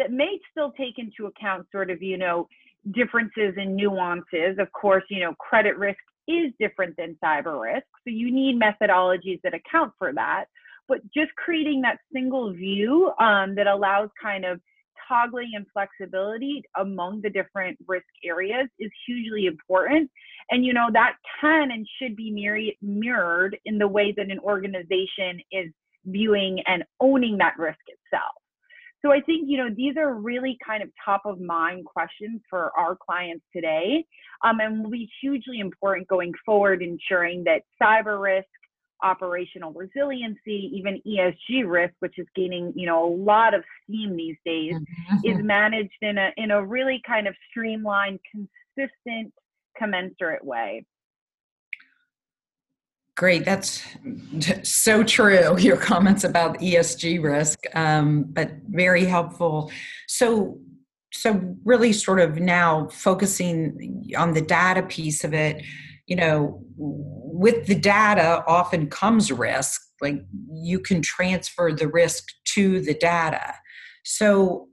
that 0.00 0.10
may 0.12 0.38
still 0.50 0.72
take 0.72 0.98
into 0.98 1.26
account 1.26 1.66
sort 1.70 1.90
of 1.90 2.02
you 2.02 2.18
know 2.18 2.48
differences 2.92 3.54
and 3.56 3.76
nuances 3.76 4.58
of 4.58 4.70
course 4.72 5.04
you 5.10 5.20
know 5.20 5.34
credit 5.34 5.76
risk 5.78 6.00
is 6.26 6.52
different 6.58 6.96
than 6.96 7.16
cyber 7.22 7.60
risk 7.60 7.86
so 8.04 8.10
you 8.10 8.32
need 8.32 8.60
methodologies 8.60 9.40
that 9.42 9.54
account 9.54 9.92
for 9.98 10.12
that 10.12 10.46
but 10.88 10.98
just 11.14 11.30
creating 11.36 11.80
that 11.82 11.98
single 12.12 12.52
view 12.52 13.12
um, 13.20 13.54
that 13.54 13.68
allows 13.68 14.08
kind 14.20 14.44
of 14.44 14.60
toggling 15.10 15.50
and 15.54 15.66
flexibility 15.72 16.62
among 16.78 17.20
the 17.22 17.30
different 17.30 17.76
risk 17.86 18.06
areas 18.24 18.68
is 18.78 18.90
hugely 19.06 19.46
important. 19.46 20.10
And, 20.50 20.64
you 20.64 20.72
know, 20.72 20.88
that 20.92 21.14
can 21.40 21.70
and 21.70 21.86
should 22.00 22.16
be 22.16 22.74
mirrored 22.80 23.56
in 23.64 23.78
the 23.78 23.88
way 23.88 24.12
that 24.16 24.30
an 24.30 24.38
organization 24.40 25.40
is 25.52 25.72
viewing 26.06 26.60
and 26.66 26.84
owning 27.00 27.38
that 27.38 27.58
risk 27.58 27.80
itself. 27.86 28.34
So 29.02 29.12
I 29.12 29.20
think, 29.20 29.48
you 29.48 29.56
know, 29.56 29.68
these 29.74 29.96
are 29.96 30.14
really 30.14 30.58
kind 30.64 30.82
of 30.82 30.90
top 31.02 31.22
of 31.24 31.40
mind 31.40 31.86
questions 31.86 32.40
for 32.50 32.70
our 32.78 32.96
clients 32.96 33.44
today 33.54 34.04
um, 34.44 34.60
and 34.60 34.82
will 34.82 34.90
be 34.90 35.08
hugely 35.22 35.60
important 35.60 36.06
going 36.08 36.32
forward, 36.44 36.82
ensuring 36.82 37.44
that 37.44 37.62
cyber 37.82 38.20
risk, 38.20 38.48
operational 39.02 39.72
resiliency, 39.72 40.70
even 40.74 41.00
ESG 41.06 41.66
risk, 41.66 41.94
which 42.00 42.18
is 42.18 42.26
gaining, 42.36 42.72
you 42.76 42.86
know, 42.86 43.06
a 43.06 43.14
lot 43.14 43.54
of 43.54 43.62
steam 43.84 44.16
these 44.16 44.36
days, 44.44 44.74
mm-hmm. 44.74 45.16
is 45.24 45.38
managed 45.44 45.90
in 46.02 46.18
a 46.18 46.30
in 46.36 46.50
a 46.50 46.64
really 46.64 47.00
kind 47.06 47.26
of 47.26 47.34
streamlined, 47.48 48.20
consistent, 48.30 49.32
commensurate 49.76 50.44
way. 50.44 50.84
Great, 53.20 53.44
that's 53.44 53.82
so 54.62 55.04
true. 55.04 55.58
Your 55.58 55.76
comments 55.76 56.24
about 56.24 56.58
ESG 56.58 57.22
risk, 57.22 57.58
um, 57.74 58.24
but 58.30 58.50
very 58.70 59.04
helpful. 59.04 59.70
So, 60.08 60.58
so 61.12 61.54
really, 61.62 61.92
sort 61.92 62.18
of 62.18 62.38
now 62.38 62.88
focusing 62.88 64.10
on 64.16 64.32
the 64.32 64.40
data 64.40 64.82
piece 64.82 65.22
of 65.22 65.34
it 65.34 65.62
you 66.10 66.16
know, 66.16 66.60
with 66.76 67.66
the 67.66 67.74
data 67.76 68.42
often 68.48 68.90
comes 68.90 69.30
risk. 69.30 69.80
Like 70.00 70.24
you 70.52 70.80
can 70.80 71.02
transfer 71.02 71.72
the 71.72 71.86
risk 71.86 72.24
to 72.54 72.80
the 72.80 72.94
data. 72.94 73.54
So 74.04 74.66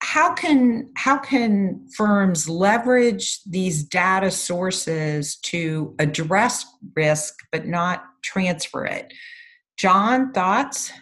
how 0.00 0.32
can 0.32 0.90
how 0.96 1.18
can 1.18 1.86
firms 1.96 2.48
leverage 2.48 3.42
these 3.44 3.82
data 3.82 4.30
sources 4.30 5.36
to 5.38 5.94
address 5.98 6.64
risk 6.94 7.34
but 7.52 7.66
not 7.66 8.04
transfer 8.22 8.84
it? 8.84 9.12
John, 9.76 10.32
thoughts? 10.32 10.92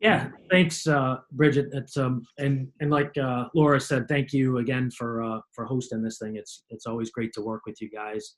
Yeah, 0.00 0.28
thanks, 0.48 0.86
uh, 0.86 1.16
Bridget. 1.32 1.70
It's 1.72 1.96
um, 1.96 2.24
and 2.38 2.68
and 2.80 2.90
like 2.90 3.16
uh, 3.18 3.46
Laura 3.54 3.80
said, 3.80 4.06
thank 4.06 4.32
you 4.32 4.58
again 4.58 4.90
for 4.90 5.22
uh, 5.22 5.40
for 5.52 5.64
hosting 5.64 6.02
this 6.02 6.18
thing. 6.18 6.36
It's 6.36 6.64
it's 6.70 6.86
always 6.86 7.10
great 7.10 7.32
to 7.34 7.42
work 7.42 7.62
with 7.66 7.80
you 7.80 7.90
guys. 7.90 8.34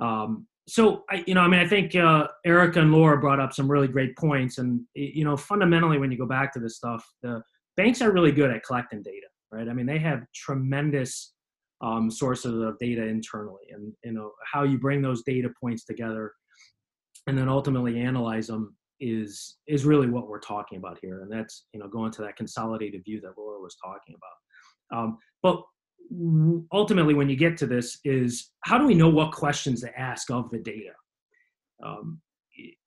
Um, 0.00 0.46
so 0.68 1.04
I, 1.10 1.24
you 1.26 1.34
know, 1.34 1.40
I 1.40 1.48
mean, 1.48 1.60
I 1.60 1.66
think 1.66 1.94
uh, 1.94 2.28
Erica 2.44 2.80
and 2.80 2.92
Laura 2.92 3.18
brought 3.18 3.40
up 3.40 3.52
some 3.52 3.70
really 3.70 3.88
great 3.88 4.16
points, 4.16 4.58
and 4.58 4.80
you 4.94 5.24
know, 5.24 5.36
fundamentally, 5.36 5.98
when 5.98 6.10
you 6.10 6.18
go 6.18 6.26
back 6.26 6.52
to 6.54 6.60
this 6.60 6.76
stuff, 6.76 7.04
the 7.22 7.42
banks 7.76 8.02
are 8.02 8.12
really 8.12 8.32
good 8.32 8.50
at 8.50 8.64
collecting 8.64 9.02
data, 9.02 9.26
right? 9.50 9.68
I 9.68 9.72
mean, 9.72 9.86
they 9.86 9.98
have 9.98 10.24
tremendous 10.34 11.32
um, 11.80 12.10
sources 12.10 12.60
of 12.60 12.78
data 12.78 13.02
internally, 13.02 13.62
and 13.70 13.92
you 14.04 14.12
know, 14.12 14.32
how 14.50 14.62
you 14.62 14.78
bring 14.78 15.02
those 15.02 15.22
data 15.22 15.50
points 15.60 15.84
together, 15.84 16.32
and 17.26 17.36
then 17.36 17.48
ultimately 17.48 18.00
analyze 18.00 18.46
them 18.46 18.76
is 19.00 19.56
is 19.66 19.84
really 19.84 20.08
what 20.08 20.28
we're 20.28 20.40
talking 20.40 20.78
about 20.78 20.98
here, 21.02 21.22
and 21.22 21.32
that's 21.32 21.64
you 21.72 21.80
know, 21.80 21.88
going 21.88 22.12
to 22.12 22.22
that 22.22 22.36
consolidated 22.36 23.02
view 23.04 23.20
that 23.20 23.36
Laura 23.36 23.60
was 23.60 23.76
talking 23.82 24.14
about. 24.14 24.98
Um, 24.98 25.18
but 25.42 25.62
ultimately 26.72 27.14
when 27.14 27.28
you 27.28 27.36
get 27.36 27.56
to 27.56 27.66
this 27.66 27.98
is 28.04 28.50
how 28.64 28.78
do 28.78 28.86
we 28.86 28.94
know 28.94 29.08
what 29.08 29.32
questions 29.32 29.80
to 29.80 29.98
ask 29.98 30.30
of 30.30 30.50
the 30.50 30.58
data 30.58 30.90
um, 31.82 32.20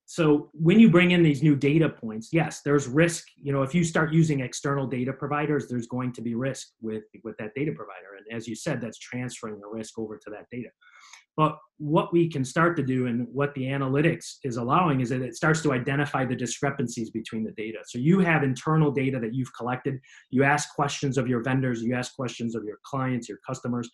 so 0.06 0.50
when 0.54 0.80
you 0.80 0.90
bring 0.90 1.12
in 1.12 1.24
these 1.24 1.42
new 1.42 1.56
data 1.56 1.90
points 1.90 2.30
yes 2.32 2.62
there's 2.64 2.88
risk 2.88 3.26
you 3.38 3.52
know 3.52 3.64
if 3.64 3.74
you 3.74 3.84
start 3.84 4.14
using 4.14 4.40
external 4.42 4.86
data 4.86 5.12
providers 5.12 5.68
there's 5.68 5.88
going 5.88 6.12
to 6.12 6.22
be 6.22 6.36
risk 6.36 6.70
with 6.82 7.04
with 7.24 7.36
that 7.38 7.52
data 7.56 7.72
provider 7.72 8.16
and 8.18 8.38
as 8.38 8.48
you 8.48 8.56
said 8.56 8.80
that's 8.80 9.00
transferring 9.00 9.60
the 9.60 9.68
risk 9.68 9.98
over 9.98 10.18
to 10.18 10.30
that 10.30 10.46
data 10.52 10.70
but 11.38 11.58
what 11.78 12.14
we 12.14 12.30
can 12.30 12.46
start 12.46 12.78
to 12.78 12.84
do 12.84 13.08
and 13.08 13.28
what 13.32 13.54
the 13.56 13.64
analytics 13.64 14.36
is 14.44 14.56
allowing 14.56 15.02
is 15.02 15.10
that 15.10 15.22
it 15.22 15.36
starts 15.36 15.62
to 15.64 15.74
identify 15.74 16.24
the 16.24 16.36
discrepancies 16.36 17.10
between 17.10 17.44
the 17.44 17.52
data. 17.52 17.80
So 17.86 17.98
you 17.98 18.20
have 18.20 18.44
internal 18.44 18.92
data 18.92 19.20
that 19.20 19.34
you've 19.34 19.54
collected. 19.54 20.00
You 20.32 20.44
ask 20.44 20.74
questions 20.74 21.18
of 21.18 21.28
your 21.28 21.44
vendors, 21.44 21.84
you 21.84 21.94
ask 21.94 22.16
questions 22.16 22.56
of 22.56 22.64
your 22.64 22.80
clients, 22.86 23.28
your 23.28 23.40
customers, 23.46 23.90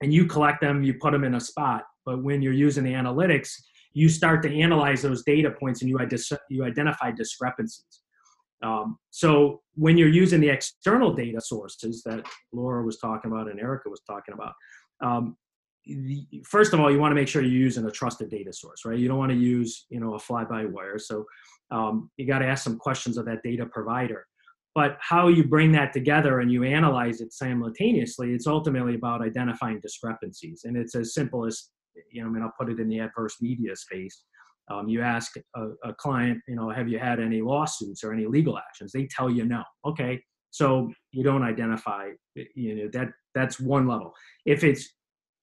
and 0.00 0.12
you 0.12 0.26
collect 0.26 0.60
them, 0.60 0.82
you 0.82 0.94
put 0.94 1.12
them 1.12 1.24
in 1.24 1.36
a 1.36 1.40
spot. 1.40 1.84
But 2.04 2.24
when 2.24 2.42
you're 2.42 2.52
using 2.52 2.82
the 2.82 2.92
analytics, 2.92 3.52
you 3.92 4.08
start 4.08 4.42
to 4.42 4.54
analyze 4.54 5.02
those 5.02 5.22
data 5.24 5.50
points 5.50 5.82
and 5.82 5.90
you, 5.90 5.98
you 6.50 6.64
identify 6.64 7.10
discrepancies. 7.10 8.02
Um, 8.62 8.98
so 9.10 9.62
when 9.74 9.96
you're 9.96 10.08
using 10.08 10.40
the 10.40 10.48
external 10.48 11.12
data 11.14 11.40
sources 11.40 12.02
that 12.04 12.26
Laura 12.52 12.84
was 12.84 12.98
talking 12.98 13.30
about 13.30 13.50
and 13.50 13.60
Erica 13.60 13.88
was 13.88 14.02
talking 14.06 14.34
about, 14.34 14.54
um, 15.00 15.36
first 16.44 16.74
of 16.74 16.80
all, 16.80 16.90
you 16.90 16.98
want 16.98 17.12
to 17.12 17.14
make 17.14 17.28
sure 17.28 17.40
you're 17.40 17.50
using 17.50 17.86
a 17.86 17.90
trusted 17.90 18.28
data 18.30 18.52
source, 18.52 18.84
right? 18.84 18.98
You 18.98 19.08
don't 19.08 19.18
want 19.18 19.32
to 19.32 19.38
use, 19.38 19.86
you 19.90 20.00
know, 20.00 20.14
a 20.14 20.18
fly-by-wire. 20.18 20.98
So 20.98 21.24
um, 21.70 22.10
you 22.16 22.26
got 22.26 22.40
to 22.40 22.46
ask 22.46 22.64
some 22.64 22.78
questions 22.78 23.16
of 23.16 23.24
that 23.26 23.42
data 23.42 23.64
provider. 23.64 24.26
But 24.74 24.98
how 25.00 25.28
you 25.28 25.44
bring 25.44 25.72
that 25.72 25.92
together 25.92 26.40
and 26.40 26.52
you 26.52 26.62
analyze 26.62 27.20
it 27.20 27.32
simultaneously, 27.32 28.32
it's 28.32 28.46
ultimately 28.46 28.96
about 28.96 29.22
identifying 29.22 29.80
discrepancies. 29.80 30.62
And 30.64 30.76
it's 30.76 30.94
as 30.94 31.14
simple 31.14 31.46
as, 31.46 31.70
you 32.10 32.22
know, 32.22 32.28
I 32.28 32.30
mean, 32.32 32.42
I'll 32.42 32.52
put 32.58 32.70
it 32.70 32.80
in 32.80 32.88
the 32.88 33.00
adverse 33.00 33.36
media 33.40 33.74
space. 33.76 34.24
Um, 34.70 34.88
you 34.88 35.00
ask 35.00 35.32
a, 35.56 35.68
a 35.84 35.94
client, 35.94 36.40
you 36.46 36.54
know, 36.54 36.70
have 36.70 36.88
you 36.88 36.98
had 36.98 37.20
any 37.20 37.40
lawsuits 37.40 38.04
or 38.04 38.12
any 38.12 38.26
legal 38.26 38.58
actions? 38.58 38.92
They 38.92 39.06
tell 39.06 39.30
you 39.30 39.44
no. 39.44 39.62
Okay, 39.86 40.20
so 40.50 40.90
you 41.12 41.22
don't 41.22 41.42
identify. 41.42 42.10
You 42.54 42.74
know 42.74 42.90
that 42.92 43.08
that's 43.34 43.58
one 43.58 43.86
level. 43.86 44.12
If 44.44 44.64
it's 44.64 44.88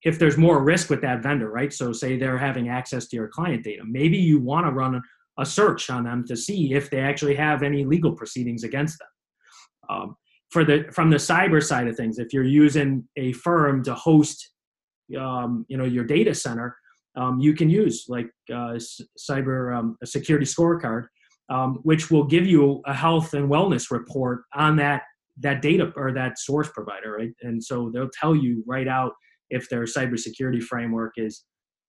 if 0.04 0.20
there's 0.20 0.38
more 0.38 0.64
risk 0.64 0.90
with 0.90 1.02
that 1.02 1.24
vendor, 1.24 1.50
right? 1.50 1.74
So 1.74 1.92
say 1.92 2.18
they're 2.18 2.38
having 2.38 2.70
access 2.70 3.08
to 3.08 3.16
your 3.16 3.28
client 3.28 3.64
data, 3.64 3.82
maybe 3.86 4.18
you 4.18 4.40
want 4.40 4.68
to 4.68 4.72
run 4.72 5.02
a 5.40 5.46
search 5.46 5.90
on 5.90 6.04
them 6.04 6.24
to 6.28 6.38
see 6.38 6.74
if 6.74 6.90
they 6.90 7.00
actually 7.00 7.36
have 7.36 7.64
any 7.64 7.84
legal 7.84 8.14
proceedings 8.14 8.64
against 8.64 9.00
them. 9.00 9.08
Um, 9.90 10.16
for 10.50 10.64
the 10.64 10.86
from 10.92 11.10
the 11.10 11.18
cyber 11.18 11.62
side 11.62 11.88
of 11.88 11.98
things, 11.98 12.20
if 12.20 12.32
you're 12.32 12.44
using 12.44 13.08
a 13.18 13.34
firm 13.34 13.84
to 13.84 13.96
host, 13.96 14.52
um, 15.20 15.66
you 15.68 15.78
know, 15.78 15.86
your 15.86 16.04
data 16.04 16.34
center, 16.34 16.76
um, 17.16 17.40
you 17.40 17.54
can 17.54 17.70
use 17.70 18.06
like 18.08 18.28
uh, 18.52 18.78
cyber 19.18 19.78
um, 19.78 19.98
security 20.04 20.46
scorecard, 20.46 21.06
um, 21.50 21.80
which 21.84 22.12
will 22.12 22.26
give 22.26 22.46
you 22.46 22.82
a 22.86 22.94
health 22.94 23.34
and 23.34 23.50
wellness 23.50 23.92
report 23.92 24.44
on 24.54 24.76
that 24.78 25.04
that 25.38 25.62
data 25.62 25.92
or 25.98 26.14
that 26.14 26.40
source 26.40 26.70
provider, 26.70 27.12
right? 27.18 27.32
And 27.42 27.62
so 27.62 27.92
they'll 27.94 28.10
tell 28.10 28.36
you 28.36 28.64
right 28.66 28.88
out 28.88 29.12
if 29.50 29.70
their 29.70 29.84
cybersecurity 29.84 30.64
framework 30.64 31.14
is 31.18 31.44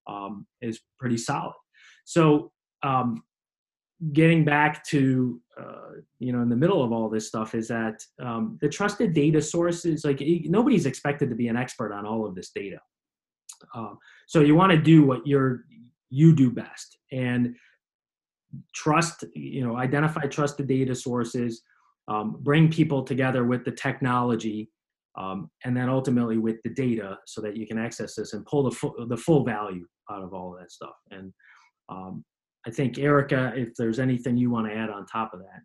um, 0.09 0.47
is 0.61 0.81
pretty 0.99 1.17
solid. 1.17 1.55
So 2.05 2.53
um, 2.83 3.23
getting 4.13 4.45
back 4.45 4.85
to 4.87 5.41
uh, 5.61 6.01
you 6.19 6.33
know 6.33 6.43
in 6.43 6.49
the 6.49 6.57
middle 6.57 6.85
of 6.85 6.93
all 6.93 7.09
this 7.09 7.27
stuff 7.27 7.55
is 7.55 7.69
that 7.69 8.01
um, 8.23 8.59
the 8.61 8.69
trusted 8.69 9.15
data 9.15 9.41
sources 9.41 10.05
like 10.05 10.23
nobody's 10.45 10.87
expected 10.87 11.31
to 11.31 11.35
be 11.35 11.49
an 11.49 11.57
expert 11.57 11.93
on 11.93 12.07
all 12.07 12.27
of 12.27 12.35
this 12.35 12.51
data 12.55 12.79
um, 13.75 13.99
so 14.27 14.41
you 14.41 14.55
want 14.55 14.73
to 14.73 14.79
do 14.79 15.05
what 15.05 15.27
you're 15.27 15.65
you 16.11 16.35
do 16.35 16.51
best 16.51 16.99
and 17.13 17.55
trust 18.75 19.25
you 19.35 19.65
know 19.65 19.77
identify 19.77 20.23
trusted 20.23 20.67
data 20.67 20.95
sources 20.95 21.63
um, 22.09 22.37
bring 22.41 22.71
people 22.71 23.03
together 23.03 23.45
with 23.45 23.65
the 23.65 23.73
technology 23.73 24.71
um, 25.19 25.51
and 25.65 25.77
then 25.77 25.89
ultimately 25.89 26.39
with 26.39 26.57
the 26.63 26.71
data 26.71 27.19
so 27.27 27.41
that 27.41 27.57
you 27.57 27.67
can 27.67 27.79
access 27.79 28.15
this 28.15 28.33
and 28.33 28.45
pull 28.47 28.63
the, 28.63 28.71
full 28.71 28.95
the 29.09 29.17
full 29.17 29.45
value 29.45 29.87
out 30.11 30.23
of 30.23 30.33
all 30.33 30.55
of 30.55 30.61
that 30.61 30.71
stuff 30.71 30.95
and 31.11 31.33
um, 31.89 32.25
I 32.67 32.71
think 32.71 32.99
Erica, 32.99 33.53
if 33.55 33.75
there's 33.77 34.01
anything 34.01 34.37
you 34.37 34.51
want 34.51 34.67
to 34.67 34.75
add 34.75 34.91
on 34.91 35.07
top 35.07 35.33
of 35.33 35.41
that. 35.41 35.61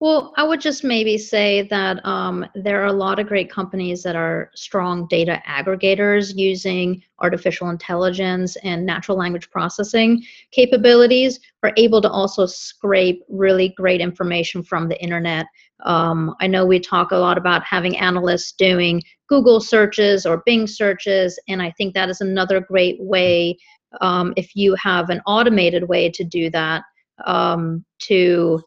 Well, 0.00 0.32
I 0.38 0.44
would 0.44 0.62
just 0.62 0.82
maybe 0.82 1.18
say 1.18 1.68
that 1.68 2.04
um, 2.06 2.46
there 2.54 2.82
are 2.82 2.86
a 2.86 2.92
lot 2.92 3.18
of 3.18 3.26
great 3.26 3.50
companies 3.50 4.02
that 4.02 4.16
are 4.16 4.50
strong 4.54 5.06
data 5.08 5.42
aggregators 5.46 6.34
using 6.34 7.02
artificial 7.18 7.68
intelligence 7.68 8.56
and 8.64 8.86
natural 8.86 9.18
language 9.18 9.50
processing 9.50 10.24
capabilities 10.52 11.38
are 11.62 11.74
able 11.76 12.00
to 12.00 12.08
also 12.08 12.46
scrape 12.46 13.22
really 13.28 13.74
great 13.76 14.00
information 14.00 14.62
from 14.62 14.88
the 14.88 14.98
internet. 15.02 15.44
Um, 15.84 16.34
I 16.40 16.46
know 16.46 16.64
we 16.64 16.80
talk 16.80 17.10
a 17.10 17.16
lot 17.16 17.36
about 17.36 17.62
having 17.64 17.98
analysts 17.98 18.52
doing 18.52 19.02
Google 19.28 19.60
searches 19.60 20.24
or 20.24 20.42
Bing 20.46 20.66
searches, 20.66 21.38
and 21.46 21.60
I 21.60 21.72
think 21.72 21.92
that 21.92 22.08
is 22.08 22.22
another 22.22 22.60
great 22.60 22.96
way 23.02 23.58
um, 24.00 24.32
if 24.36 24.56
you 24.56 24.74
have 24.76 25.10
an 25.10 25.20
automated 25.26 25.88
way 25.88 26.08
to 26.08 26.24
do 26.24 26.48
that 26.50 26.84
um, 27.26 27.84
to 27.98 28.62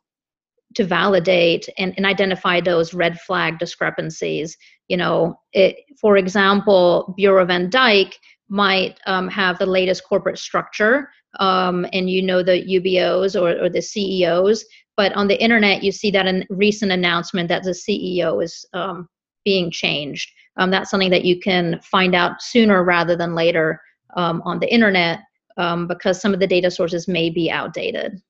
to 0.75 0.83
validate 0.83 1.67
and, 1.77 1.93
and 1.97 2.05
identify 2.05 2.59
those 2.59 2.93
red 2.93 3.19
flag 3.21 3.59
discrepancies 3.59 4.57
you 4.87 4.97
know 4.97 5.35
it, 5.53 5.75
for 5.99 6.17
example 6.17 7.13
bureau 7.17 7.45
van 7.45 7.69
dijk 7.69 8.13
might 8.49 8.99
um, 9.07 9.27
have 9.27 9.57
the 9.57 9.65
latest 9.65 10.03
corporate 10.03 10.37
structure 10.37 11.09
um, 11.39 11.85
and 11.93 12.09
you 12.09 12.21
know 12.21 12.43
the 12.43 12.63
ubos 12.63 13.39
or, 13.39 13.63
or 13.63 13.69
the 13.69 13.81
ceos 13.81 14.63
but 14.95 15.13
on 15.13 15.27
the 15.27 15.41
internet 15.41 15.83
you 15.83 15.91
see 15.91 16.11
that 16.11 16.27
a 16.27 16.45
recent 16.49 16.91
announcement 16.91 17.49
that 17.49 17.63
the 17.63 17.71
ceo 17.71 18.43
is 18.43 18.65
um, 18.73 19.07
being 19.45 19.71
changed 19.71 20.29
um, 20.57 20.69
that's 20.69 20.89
something 20.89 21.09
that 21.09 21.25
you 21.25 21.39
can 21.39 21.79
find 21.81 22.13
out 22.13 22.41
sooner 22.41 22.83
rather 22.83 23.15
than 23.15 23.35
later 23.35 23.81
um, 24.15 24.41
on 24.45 24.59
the 24.59 24.71
internet 24.71 25.19
um, 25.57 25.87
because 25.87 26.21
some 26.21 26.33
of 26.33 26.39
the 26.39 26.47
data 26.47 26.71
sources 26.71 27.07
may 27.07 27.29
be 27.29 27.49
outdated. 27.49 28.21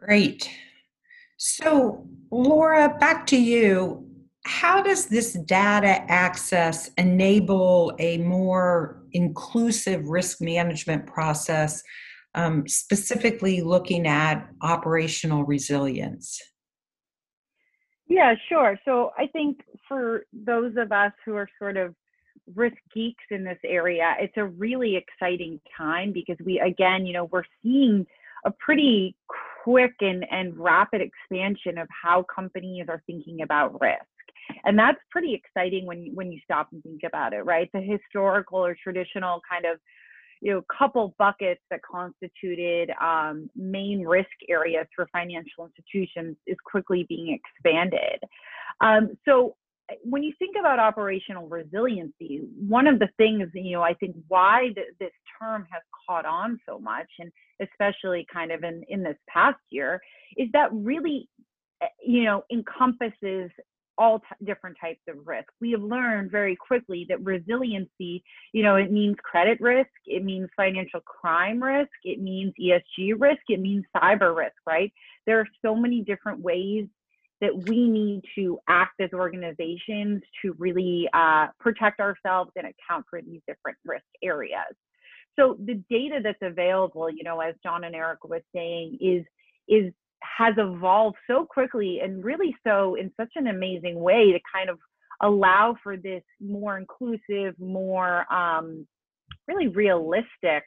Great. 0.00 0.50
So, 1.36 2.06
Laura, 2.30 2.96
back 2.98 3.26
to 3.28 3.36
you. 3.36 4.06
How 4.46 4.82
does 4.82 5.06
this 5.06 5.34
data 5.34 6.02
access 6.10 6.90
enable 6.96 7.94
a 7.98 8.18
more 8.18 9.02
inclusive 9.12 10.08
risk 10.08 10.40
management 10.40 11.06
process, 11.06 11.82
um, 12.34 12.66
specifically 12.66 13.60
looking 13.60 14.06
at 14.06 14.48
operational 14.62 15.44
resilience? 15.44 16.40
Yeah, 18.08 18.34
sure. 18.48 18.78
So 18.84 19.10
I 19.18 19.26
think 19.26 19.60
for 19.86 20.24
those 20.32 20.72
of 20.76 20.90
us 20.92 21.12
who 21.24 21.36
are 21.36 21.48
sort 21.58 21.76
of 21.76 21.94
risk 22.54 22.76
geeks 22.94 23.24
in 23.30 23.44
this 23.44 23.58
area, 23.64 24.14
it's 24.18 24.36
a 24.36 24.46
really 24.46 24.96
exciting 24.96 25.60
time 25.76 26.12
because 26.12 26.36
we, 26.44 26.58
again, 26.58 27.06
you 27.06 27.12
know, 27.12 27.26
we're 27.26 27.44
seeing 27.62 28.06
a 28.44 28.50
pretty 28.50 29.14
quick 29.64 29.94
and, 30.00 30.24
and 30.30 30.56
rapid 30.56 31.00
expansion 31.00 31.78
of 31.78 31.88
how 32.02 32.24
companies 32.34 32.86
are 32.88 33.02
thinking 33.06 33.42
about 33.42 33.80
risk. 33.80 34.04
And 34.64 34.78
that's 34.78 34.98
pretty 35.10 35.34
exciting 35.34 35.86
when 35.86 36.10
when 36.14 36.32
you 36.32 36.40
stop 36.44 36.68
and 36.72 36.82
think 36.82 37.02
about 37.06 37.32
it, 37.32 37.44
right? 37.44 37.70
The 37.72 37.80
historical 37.80 38.58
or 38.58 38.76
traditional 38.82 39.40
kind 39.48 39.64
of 39.64 39.78
you 40.40 40.52
know 40.52 40.62
couple 40.76 41.14
buckets 41.18 41.60
that 41.70 41.80
constituted 41.82 42.90
um, 43.00 43.48
main 43.54 44.04
risk 44.04 44.30
areas 44.48 44.86
for 44.96 45.08
financial 45.12 45.66
institutions 45.66 46.36
is 46.46 46.56
quickly 46.64 47.06
being 47.08 47.38
expanded. 47.38 48.18
Um, 48.80 49.10
so 49.24 49.54
when 50.02 50.22
you 50.22 50.32
think 50.38 50.56
about 50.58 50.78
operational 50.78 51.48
resiliency, 51.48 52.42
one 52.68 52.86
of 52.86 52.98
the 52.98 53.08
things, 53.16 53.48
you 53.54 53.72
know, 53.72 53.82
I 53.82 53.94
think 53.94 54.16
why 54.28 54.70
th- 54.74 54.88
this 54.98 55.12
term 55.40 55.66
has 55.70 55.82
caught 56.06 56.26
on 56.26 56.60
so 56.68 56.78
much, 56.78 57.08
and 57.18 57.30
especially 57.60 58.26
kind 58.32 58.52
of 58.52 58.62
in, 58.64 58.82
in 58.88 59.02
this 59.02 59.16
past 59.28 59.60
year, 59.70 60.00
is 60.36 60.48
that 60.52 60.72
really, 60.72 61.28
eh, 61.82 61.86
you 62.04 62.24
know, 62.24 62.44
encompasses 62.52 63.50
all 63.98 64.20
t- 64.20 64.46
different 64.46 64.76
types 64.80 65.00
of 65.08 65.26
risk. 65.26 65.48
We 65.60 65.72
have 65.72 65.82
learned 65.82 66.30
very 66.30 66.56
quickly 66.56 67.04
that 67.10 67.22
resiliency, 67.22 68.22
you 68.52 68.62
know, 68.62 68.76
it 68.76 68.90
means 68.90 69.16
credit 69.22 69.60
risk, 69.60 69.90
it 70.06 70.24
means 70.24 70.48
financial 70.56 71.00
crime 71.00 71.62
risk, 71.62 71.90
it 72.04 72.20
means 72.20 72.54
ESG 72.60 73.14
risk, 73.18 73.42
it 73.48 73.60
means 73.60 73.84
cyber 73.94 74.34
risk, 74.34 74.56
right? 74.66 74.92
There 75.26 75.38
are 75.38 75.48
so 75.62 75.74
many 75.74 76.02
different 76.02 76.40
ways 76.40 76.86
that 77.40 77.68
we 77.68 77.88
need 77.88 78.22
to 78.34 78.58
act 78.68 79.00
as 79.00 79.10
organizations 79.12 80.22
to 80.42 80.54
really 80.58 81.08
uh, 81.12 81.46
protect 81.58 82.00
ourselves 82.00 82.50
and 82.56 82.66
account 82.66 83.06
for 83.08 83.22
these 83.22 83.40
different 83.48 83.78
risk 83.84 84.04
areas. 84.22 84.74
So 85.38 85.56
the 85.64 85.82
data 85.88 86.20
that's 86.22 86.42
available, 86.42 87.08
you 87.08 87.22
know, 87.22 87.40
as 87.40 87.54
John 87.62 87.84
and 87.84 87.94
Eric 87.94 88.24
was 88.24 88.42
saying, 88.54 88.98
is 89.00 89.24
is 89.68 89.92
has 90.22 90.54
evolved 90.58 91.16
so 91.26 91.46
quickly 91.46 92.00
and 92.02 92.22
really 92.22 92.54
so 92.66 92.94
in 92.94 93.10
such 93.18 93.32
an 93.36 93.46
amazing 93.46 93.98
way 93.98 94.32
to 94.32 94.40
kind 94.54 94.68
of 94.68 94.78
allow 95.22 95.76
for 95.82 95.96
this 95.96 96.22
more 96.40 96.76
inclusive, 96.76 97.58
more 97.58 98.30
um, 98.32 98.86
really 99.48 99.68
realistic 99.68 100.64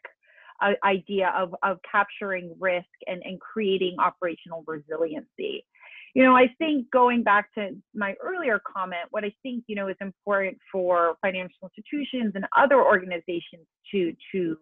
uh, 0.62 0.72
idea 0.84 1.32
of, 1.36 1.56
of 1.64 1.78
capturing 1.90 2.56
risk 2.60 2.88
and, 3.08 3.22
and 3.24 3.40
creating 3.40 3.96
operational 4.00 4.64
resiliency 4.66 5.66
you 6.14 6.24
know, 6.24 6.36
I 6.36 6.48
think 6.60 6.92
going 6.92 7.24
back 7.24 7.54
to 7.56 7.70
my 7.96 8.14
earlier 8.24 8.62
comment, 8.72 9.08
what 9.10 9.24
I 9.24 9.34
think, 9.42 9.64
you 9.68 9.76
know, 9.76 9.88
is 9.88 9.96
important 10.00 10.58
for 10.72 11.16
financial 11.22 11.58
institutions 11.64 12.34
and 12.36 12.46
other 12.56 12.84
organizations 12.84 13.66
to 13.92 14.14
to 14.32 14.58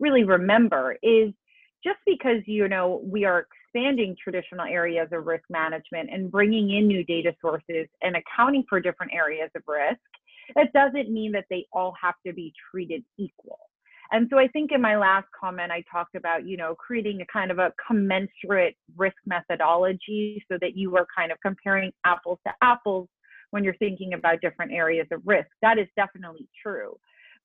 really 0.00 0.24
remember 0.24 0.96
is 1.02 1.32
just 1.84 1.98
because 2.06 2.42
you 2.46 2.68
know 2.68 3.00
we 3.04 3.24
are 3.24 3.46
expanding 3.68 4.16
traditional 4.22 4.66
areas 4.66 5.08
of 5.12 5.26
risk 5.26 5.44
management 5.50 6.10
and 6.12 6.30
bringing 6.30 6.70
in 6.70 6.86
new 6.86 7.04
data 7.04 7.32
sources 7.40 7.86
and 8.02 8.16
accounting 8.16 8.64
for 8.68 8.80
different 8.80 9.12
areas 9.14 9.50
of 9.54 9.62
risk, 9.68 10.00
that 10.56 10.72
doesn't 10.72 11.12
mean 11.12 11.30
that 11.32 11.44
they 11.50 11.66
all 11.72 11.94
have 12.00 12.14
to 12.26 12.32
be 12.32 12.52
treated 12.70 13.04
equal. 13.18 13.58
And 14.10 14.26
so 14.30 14.38
I 14.38 14.48
think 14.48 14.72
in 14.72 14.80
my 14.80 14.96
last 14.96 15.26
comment, 15.38 15.70
I 15.70 15.82
talked 15.90 16.14
about, 16.14 16.46
you 16.46 16.56
know, 16.56 16.74
creating 16.74 17.20
a 17.20 17.26
kind 17.30 17.50
of 17.50 17.58
a 17.58 17.72
commensurate 17.86 18.74
risk 18.96 19.16
methodology 19.26 20.42
so 20.50 20.56
that 20.62 20.76
you 20.76 20.96
are 20.96 21.06
kind 21.14 21.30
of 21.30 21.38
comparing 21.42 21.92
apples 22.06 22.38
to 22.46 22.52
apples 22.62 23.08
when 23.50 23.64
you're 23.64 23.76
thinking 23.76 24.14
about 24.14 24.40
different 24.40 24.72
areas 24.72 25.06
of 25.12 25.20
risk. 25.26 25.48
That 25.60 25.78
is 25.78 25.88
definitely 25.96 26.48
true. 26.62 26.96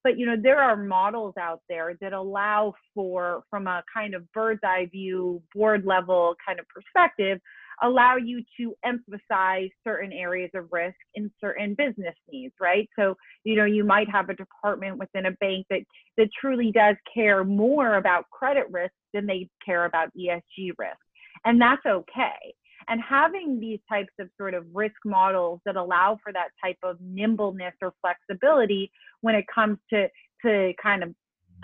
But, 0.04 0.17
you 0.17 0.26
know, 0.26 0.36
there 0.41 0.62
are 0.62 0.76
models 0.76 1.34
out 1.39 1.62
there 1.69 1.97
that 2.02 2.12
allow 2.13 2.73
for, 2.93 3.43
from 3.49 3.67
a 3.67 3.84
kind 3.93 4.13
of 4.13 4.30
bird's 4.34 4.60
eye 4.63 4.88
view, 4.91 5.41
board 5.56 5.86
level 5.86 6.36
kind 6.45 6.60
of 6.60 6.65
perspective, 6.67 7.39
allow 7.81 8.15
you 8.17 8.43
to 8.59 8.75
emphasize 8.86 9.69
certain 9.83 10.12
areas 10.12 10.51
of 10.53 10.67
risk 10.71 10.95
in 11.15 11.31
certain 11.41 11.75
business 11.75 12.15
needs, 12.31 12.53
right? 12.62 12.89
So, 12.97 13.15
you 13.43 13.55
know, 13.55 13.65
you 13.65 13.83
might 13.83 14.09
have 14.09 14.29
a 14.29 14.36
department 14.36 14.97
within 14.97 15.25
a 15.25 15.31
bank 15.31 15.65
that 15.69 15.81
that 16.17 16.29
truly 16.39 16.71
does 16.71 16.95
care 17.13 17.43
more 17.43 17.95
about 17.95 18.29
credit 18.29 18.65
risk 18.69 18.93
than 19.13 19.25
they 19.25 19.49
care 19.65 19.86
about 19.86 20.09
ESG 20.17 20.71
risk. 20.77 20.97
And 21.45 21.59
that's 21.62 21.86
okay. 21.86 22.53
And 22.88 23.01
having 23.01 23.59
these 23.59 23.79
types 23.89 24.12
of 24.19 24.29
sort 24.38 24.53
of 24.53 24.65
risk 24.73 24.95
models 25.05 25.62
that 25.65 25.75
allow 25.75 26.17
for 26.23 26.33
that 26.33 26.49
type 26.63 26.77
of 26.83 26.97
nimbleness 27.01 27.73
or 27.81 27.93
flexibility 28.01 28.91
when 29.21 29.36
it 29.36 29.45
comes 29.53 29.77
to 29.91 30.07
to 30.45 30.73
kind 30.81 31.03
of 31.03 31.15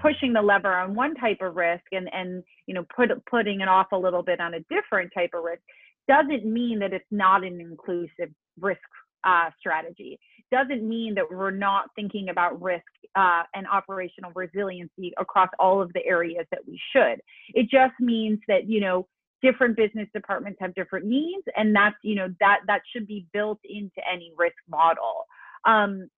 pushing 0.02 0.32
the 0.34 0.42
lever 0.42 0.74
on 0.74 0.96
one 0.96 1.14
type 1.16 1.40
of 1.42 1.56
risk 1.56 1.84
and 1.92 2.10
and 2.14 2.44
you 2.68 2.74
know 2.74 2.86
put 2.96 3.10
putting 3.30 3.62
it 3.62 3.68
off 3.68 3.88
a 3.92 3.98
little 3.98 4.24
bit 4.24 4.40
on 4.40 4.54
a 4.54 4.60
different 4.70 5.12
type 5.14 5.32
of 5.34 5.44
risk 5.44 5.62
doesn't 6.10 6.44
mean 6.44 6.80
that 6.80 6.92
it's 6.92 7.06
not 7.12 7.46
an 7.46 7.62
inclusive 7.62 8.34
risk 8.60 8.82
uh, 9.24 9.52
strategy. 9.60 10.20
Doesn't 10.52 10.88
mean 10.88 11.14
that 11.16 11.26
we're 11.30 11.52
not 11.52 11.86
thinking 11.96 12.30
about 12.30 12.60
risk 12.62 12.84
uh, 13.16 13.44
and 13.54 13.68
operational 13.68 14.32
resiliency 14.36 15.14
across 15.20 15.50
all 15.60 15.82
of 15.82 15.94
the 15.94 16.04
areas 16.06 16.46
that 16.52 16.62
we 16.68 16.80
should. 16.92 17.22
It 17.54 17.70
just 17.70 17.94
means 18.00 18.40
that 18.48 18.68
you 18.68 18.82
know 18.82 19.08
different 19.42 19.78
business 19.78 20.08
departments 20.14 20.58
have 20.60 20.76
different 20.76 21.06
needs 21.06 21.44
and 21.56 21.74
that's 21.74 21.96
you 22.04 22.14
know 22.14 22.28
that 22.42 22.60
that 22.68 22.82
should 22.92 23.08
be 23.08 23.26
built 23.32 23.60
into 23.64 24.02
any 24.12 24.34
risk 24.38 24.58
model. 24.68 25.26
Um, 25.66 26.10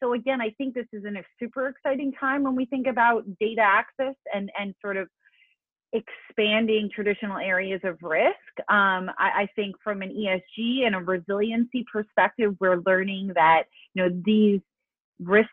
so 0.00 0.14
again, 0.14 0.40
I 0.40 0.50
think 0.58 0.74
this 0.74 0.86
is 0.92 1.04
in 1.04 1.16
a 1.16 1.22
super 1.38 1.68
exciting 1.68 2.12
time 2.18 2.42
when 2.42 2.56
we 2.56 2.66
think 2.66 2.86
about 2.86 3.24
data 3.40 3.62
access 3.62 4.14
and 4.32 4.50
and 4.58 4.74
sort 4.80 4.96
of 4.96 5.08
expanding 5.92 6.90
traditional 6.94 7.38
areas 7.38 7.80
of 7.84 7.98
risk. 8.02 8.70
Um, 8.70 9.10
I, 9.18 9.42
I, 9.42 9.48
think 9.54 9.76
from 9.82 10.02
an 10.02 10.10
ESG 10.10 10.86
and 10.86 10.94
a 10.94 10.98
resiliency 10.98 11.84
perspective, 11.92 12.54
we're 12.60 12.80
learning 12.86 13.32
that 13.34 13.64
you 13.94 14.02
know 14.02 14.22
these 14.24 14.60
risks 15.20 15.50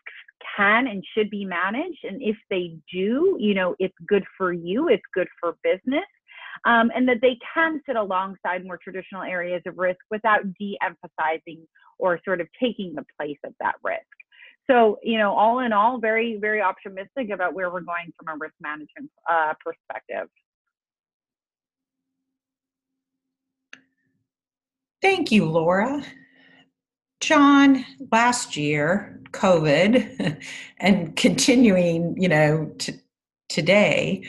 can 0.56 0.86
and 0.86 1.04
should 1.14 1.30
be 1.30 1.44
managed, 1.44 2.04
and 2.04 2.22
if 2.22 2.36
they 2.48 2.76
do, 2.92 3.36
you 3.38 3.54
know, 3.54 3.74
it's 3.78 3.94
good 4.06 4.24
for 4.36 4.52
you, 4.52 4.88
it's 4.88 5.02
good 5.14 5.28
for 5.40 5.56
business. 5.62 6.04
Um, 6.66 6.90
and 6.94 7.08
that 7.08 7.20
they 7.22 7.38
can 7.54 7.80
sit 7.86 7.96
alongside 7.96 8.66
more 8.66 8.78
traditional 8.82 9.22
areas 9.22 9.62
of 9.66 9.78
risk 9.78 10.00
without 10.10 10.40
de-emphasizing 10.58 11.66
or 11.98 12.20
sort 12.24 12.40
of 12.40 12.48
taking 12.60 12.94
the 12.94 13.04
place 13.18 13.38
of 13.44 13.54
that 13.60 13.76
risk. 13.82 14.02
So, 14.68 14.98
you 15.02 15.18
know, 15.18 15.32
all 15.32 15.60
in 15.60 15.72
all, 15.72 15.98
very, 15.98 16.38
very 16.40 16.60
optimistic 16.60 17.30
about 17.30 17.54
where 17.54 17.70
we're 17.70 17.80
going 17.80 18.12
from 18.16 18.34
a 18.34 18.38
risk 18.38 18.54
management 18.60 19.10
uh, 19.28 19.54
perspective. 19.64 20.28
Thank 25.02 25.32
you, 25.32 25.46
Laura. 25.46 26.04
John, 27.20 27.84
last 28.12 28.56
year, 28.56 29.20
COVID, 29.32 30.42
and 30.78 31.16
continuing, 31.16 32.16
you 32.18 32.28
know, 32.28 32.74
today, 33.48 34.24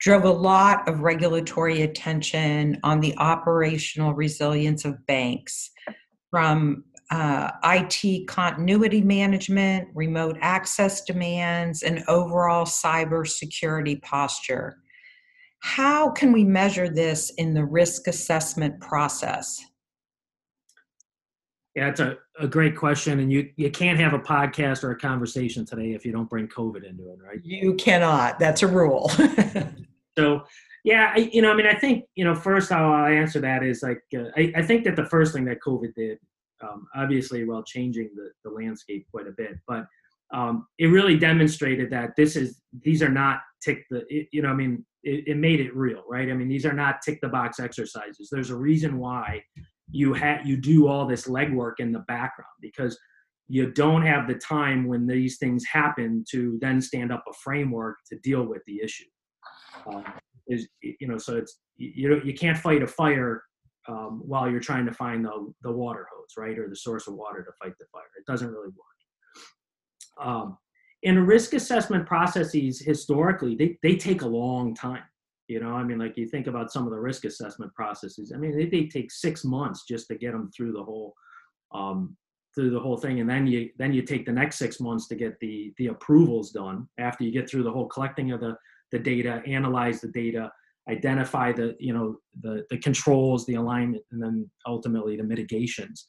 drove 0.00 0.24
a 0.24 0.30
lot 0.30 0.88
of 0.88 1.00
regulatory 1.00 1.82
attention 1.82 2.78
on 2.82 3.00
the 3.00 3.16
operational 3.18 4.14
resilience 4.14 4.84
of 4.84 5.06
banks 5.06 5.70
from 6.30 6.84
uh, 7.10 7.50
IT 7.64 8.28
continuity 8.28 9.00
management, 9.00 9.88
remote 9.94 10.36
access 10.40 11.02
demands, 11.02 11.82
and 11.82 12.04
overall 12.06 12.64
cybersecurity 12.64 14.00
posture. 14.02 14.76
How 15.60 16.10
can 16.10 16.32
we 16.32 16.44
measure 16.44 16.88
this 16.88 17.30
in 17.36 17.52
the 17.52 17.64
risk 17.64 18.06
assessment 18.06 18.80
process? 18.80 19.60
Yeah, 21.74 21.88
it's 21.88 22.00
a, 22.00 22.16
a 22.38 22.48
great 22.48 22.76
question. 22.76 23.20
And 23.20 23.30
you, 23.32 23.50
you 23.56 23.70
can't 23.70 23.98
have 23.98 24.12
a 24.12 24.18
podcast 24.18 24.82
or 24.82 24.90
a 24.92 24.98
conversation 24.98 25.64
today 25.64 25.92
if 25.92 26.04
you 26.04 26.12
don't 26.12 26.28
bring 26.28 26.48
COVID 26.48 26.88
into 26.88 27.10
it, 27.10 27.18
right? 27.22 27.38
You 27.42 27.74
cannot. 27.74 28.38
That's 28.38 28.62
a 28.62 28.66
rule. 28.66 29.08
so, 30.18 30.42
yeah, 30.84 31.12
I, 31.14 31.30
you 31.32 31.42
know, 31.42 31.52
I 31.52 31.54
mean, 31.54 31.66
I 31.66 31.74
think, 31.74 32.06
you 32.14 32.24
know, 32.24 32.34
first 32.34 32.70
how 32.70 32.92
I 32.92 33.12
answer 33.12 33.40
that 33.40 33.62
is 33.62 33.82
like, 33.82 34.02
uh, 34.16 34.30
I, 34.36 34.52
I 34.56 34.62
think 34.62 34.84
that 34.84 34.96
the 34.96 35.06
first 35.06 35.32
thing 35.32 35.44
that 35.44 35.58
COVID 35.60 35.94
did 35.94 36.18
um, 36.62 36.86
obviously 36.94 37.44
while 37.44 37.62
changing 37.62 38.10
the, 38.14 38.30
the 38.44 38.54
landscape 38.54 39.06
quite 39.10 39.26
a 39.26 39.34
bit. 39.36 39.58
But 39.66 39.86
um, 40.32 40.66
it 40.78 40.86
really 40.86 41.16
demonstrated 41.16 41.90
that 41.90 42.10
this 42.16 42.36
is 42.36 42.60
these 42.82 43.02
are 43.02 43.10
not 43.10 43.40
tick 43.62 43.84
the 43.90 44.04
it, 44.08 44.28
you 44.32 44.42
know 44.42 44.50
I 44.50 44.54
mean 44.54 44.84
it, 45.02 45.24
it, 45.28 45.36
made 45.36 45.60
it 45.60 45.74
real, 45.74 46.02
right? 46.08 46.30
I 46.30 46.34
mean 46.34 46.48
these 46.48 46.66
are 46.66 46.72
not 46.72 47.02
tick 47.02 47.20
the 47.20 47.28
box 47.28 47.58
exercises. 47.58 48.28
There's 48.30 48.50
a 48.50 48.56
reason 48.56 48.98
why 48.98 49.42
you 49.90 50.14
had 50.14 50.46
you 50.46 50.56
do 50.56 50.86
all 50.86 51.06
this 51.06 51.26
legwork 51.26 51.74
in 51.78 51.92
the 51.92 52.00
background 52.00 52.48
because 52.60 52.98
you 53.48 53.72
don't 53.72 54.02
have 54.02 54.28
the 54.28 54.34
time 54.34 54.86
when 54.86 55.06
these 55.08 55.38
things 55.38 55.64
happen 55.64 56.24
to 56.30 56.56
then 56.60 56.80
stand 56.80 57.12
up 57.12 57.24
a 57.28 57.32
framework 57.42 57.96
to 58.06 58.16
deal 58.20 58.44
with 58.44 58.62
the 58.66 58.80
issue. 58.80 59.06
Um, 59.86 60.04
is 60.46 60.68
you 60.82 61.08
know 61.08 61.18
so 61.18 61.36
it's 61.36 61.58
you 61.76 62.20
you 62.24 62.34
can't 62.34 62.58
fight 62.58 62.82
a 62.82 62.86
fire 62.86 63.42
um, 63.88 64.22
while 64.24 64.50
you're 64.50 64.60
trying 64.60 64.86
to 64.86 64.92
find 64.92 65.24
the, 65.24 65.52
the 65.62 65.72
water 65.72 66.06
hose, 66.12 66.34
right, 66.36 66.58
or 66.58 66.68
the 66.68 66.76
source 66.76 67.06
of 67.06 67.14
water 67.14 67.42
to 67.42 67.50
fight 67.62 67.74
the 67.78 67.86
fire. 67.92 68.02
It 68.18 68.26
doesn't 68.26 68.50
really 68.50 68.68
work. 68.68 70.26
Um, 70.26 70.58
and 71.04 71.26
risk 71.26 71.54
assessment 71.54 72.06
processes 72.06 72.80
historically, 72.80 73.54
they, 73.54 73.78
they 73.82 73.96
take 73.96 74.22
a 74.22 74.28
long 74.28 74.74
time. 74.74 75.02
You 75.48 75.60
know, 75.60 75.72
I 75.72 75.82
mean, 75.82 75.98
like 75.98 76.16
you 76.16 76.28
think 76.28 76.46
about 76.46 76.70
some 76.70 76.84
of 76.84 76.92
the 76.92 77.00
risk 77.00 77.24
assessment 77.24 77.74
processes. 77.74 78.32
I 78.34 78.38
mean, 78.38 78.56
they, 78.56 78.66
they 78.66 78.86
take 78.86 79.10
six 79.10 79.44
months 79.44 79.84
just 79.88 80.06
to 80.08 80.14
get 80.14 80.32
them 80.32 80.50
through 80.56 80.72
the 80.72 80.82
whole 80.82 81.14
um, 81.72 82.16
through 82.54 82.70
the 82.70 82.80
whole 82.80 82.96
thing, 82.96 83.20
and 83.20 83.28
then 83.28 83.46
you 83.46 83.70
then 83.76 83.92
you 83.92 84.02
take 84.02 84.26
the 84.26 84.32
next 84.32 84.58
six 84.58 84.78
months 84.78 85.08
to 85.08 85.16
get 85.16 85.38
the 85.40 85.72
the 85.78 85.88
approvals 85.88 86.52
done 86.52 86.88
after 86.98 87.24
you 87.24 87.32
get 87.32 87.50
through 87.50 87.64
the 87.64 87.70
whole 87.70 87.88
collecting 87.88 88.30
of 88.30 88.40
the 88.40 88.56
the 88.92 88.98
data, 88.98 89.42
analyze 89.46 90.00
the 90.00 90.08
data, 90.08 90.52
identify 90.88 91.52
the 91.52 91.76
you 91.78 91.92
know 91.92 92.16
the 92.42 92.64
the 92.70 92.78
controls 92.78 93.46
the 93.46 93.54
alignment 93.54 94.02
and 94.12 94.22
then 94.22 94.50
ultimately 94.66 95.16
the 95.16 95.22
mitigations 95.22 96.08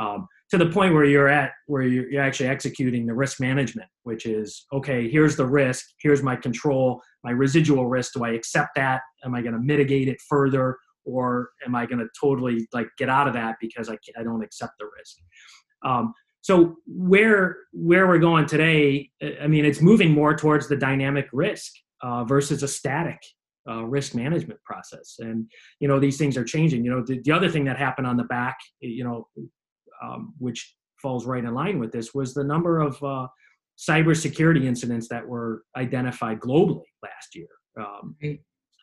um, 0.00 0.28
to 0.50 0.58
the 0.58 0.66
point 0.66 0.94
where 0.94 1.04
you're 1.04 1.28
at 1.28 1.52
where 1.66 1.82
you're, 1.82 2.10
you're 2.10 2.22
actually 2.22 2.48
executing 2.48 3.06
the 3.06 3.14
risk 3.14 3.40
management 3.40 3.88
which 4.02 4.26
is 4.26 4.66
okay 4.72 5.08
here's 5.08 5.36
the 5.36 5.46
risk 5.46 5.84
here's 6.00 6.22
my 6.22 6.36
control 6.36 7.00
my 7.24 7.30
residual 7.30 7.86
risk. 7.86 8.14
Do 8.14 8.24
i 8.24 8.30
accept 8.30 8.70
that? 8.76 9.02
Am 9.24 9.34
i 9.34 9.42
going 9.42 9.54
to 9.54 9.60
mitigate 9.60 10.08
it 10.08 10.18
further? 10.28 10.76
Or 11.04 11.50
am 11.64 11.74
i 11.74 11.86
going 11.86 12.00
to 12.00 12.08
totally 12.20 12.66
like 12.72 12.88
get 12.98 13.08
out 13.08 13.28
of 13.28 13.34
that 13.34 13.56
because 13.60 13.88
i, 13.88 13.96
I 14.18 14.22
don't 14.22 14.42
accept 14.42 14.72
the 14.78 14.88
risk? 14.98 15.16
Um, 15.84 16.12
so 16.40 16.76
where 16.86 17.56
where 17.72 18.06
we're 18.06 18.18
going 18.18 18.46
today 18.46 19.10
i 19.42 19.46
mean 19.46 19.64
it's 19.64 19.80
moving 19.80 20.12
more 20.12 20.36
towards 20.36 20.68
the 20.68 20.76
dynamic 20.76 21.28
risk 21.32 21.72
uh, 22.00 22.24
versus 22.24 22.62
a 22.62 22.68
static 22.68 23.18
uh, 23.68 23.84
risk 23.84 24.14
management 24.14 24.62
process. 24.64 25.16
And 25.18 25.50
you 25.80 25.88
know 25.88 25.98
these 25.98 26.18
things 26.18 26.36
are 26.36 26.44
changing. 26.44 26.84
You 26.84 26.90
know 26.90 27.04
the, 27.04 27.20
the 27.24 27.32
other 27.32 27.48
thing 27.48 27.64
that 27.64 27.78
happened 27.78 28.06
on 28.06 28.16
the 28.16 28.24
back, 28.24 28.58
you 28.80 29.04
know, 29.04 29.28
um, 30.02 30.34
which 30.38 30.74
falls 31.00 31.26
right 31.26 31.44
in 31.44 31.54
line 31.54 31.78
with 31.78 31.92
this, 31.92 32.14
was 32.14 32.34
the 32.34 32.44
number 32.44 32.80
of 32.80 33.02
uh, 33.02 33.26
cybersecurity 33.78 34.64
incidents 34.64 35.08
that 35.08 35.26
were 35.26 35.62
identified 35.76 36.40
globally 36.40 36.82
last 37.02 37.34
year. 37.34 37.48
Um, 37.78 38.16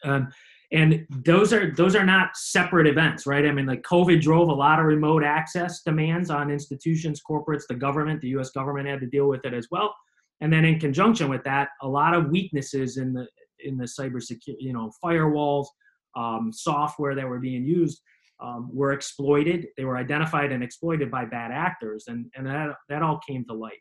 um, 0.05 0.29
and 0.71 1.05
those 1.09 1.53
are 1.53 1.71
those 1.75 1.95
are 1.95 2.05
not 2.05 2.35
separate 2.35 2.87
events, 2.87 3.25
right? 3.25 3.45
I 3.45 3.51
mean, 3.51 3.65
like 3.65 3.81
COVID 3.83 4.21
drove 4.21 4.49
a 4.49 4.53
lot 4.53 4.79
of 4.79 4.85
remote 4.85 5.23
access 5.23 5.81
demands 5.81 6.29
on 6.29 6.49
institutions, 6.49 7.21
corporates, 7.27 7.63
the 7.67 7.75
government. 7.75 8.21
The 8.21 8.29
U.S. 8.29 8.49
government 8.51 8.87
had 8.87 8.99
to 9.01 9.07
deal 9.07 9.27
with 9.27 9.45
it 9.45 9.53
as 9.53 9.67
well. 9.71 9.93
And 10.41 10.51
then 10.51 10.65
in 10.65 10.79
conjunction 10.79 11.29
with 11.29 11.43
that, 11.43 11.69
a 11.81 11.87
lot 11.87 12.13
of 12.13 12.29
weaknesses 12.29 12.97
in 12.97 13.13
the 13.13 13.27
in 13.65 13.77
the 13.77 13.85
cybersecurity, 13.85 14.55
you 14.59 14.73
know, 14.73 14.91
firewalls, 15.03 15.65
um, 16.15 16.51
software 16.53 17.15
that 17.15 17.27
were 17.27 17.39
being 17.39 17.65
used 17.65 18.01
um, 18.41 18.69
were 18.73 18.93
exploited. 18.93 19.67
They 19.77 19.85
were 19.85 19.97
identified 19.97 20.51
and 20.51 20.63
exploited 20.63 21.09
by 21.09 21.25
bad 21.25 21.51
actors, 21.51 22.05
and 22.07 22.25
and 22.35 22.45
that 22.47 22.75
that 22.89 23.01
all 23.01 23.19
came 23.27 23.45
to 23.45 23.53
light 23.53 23.79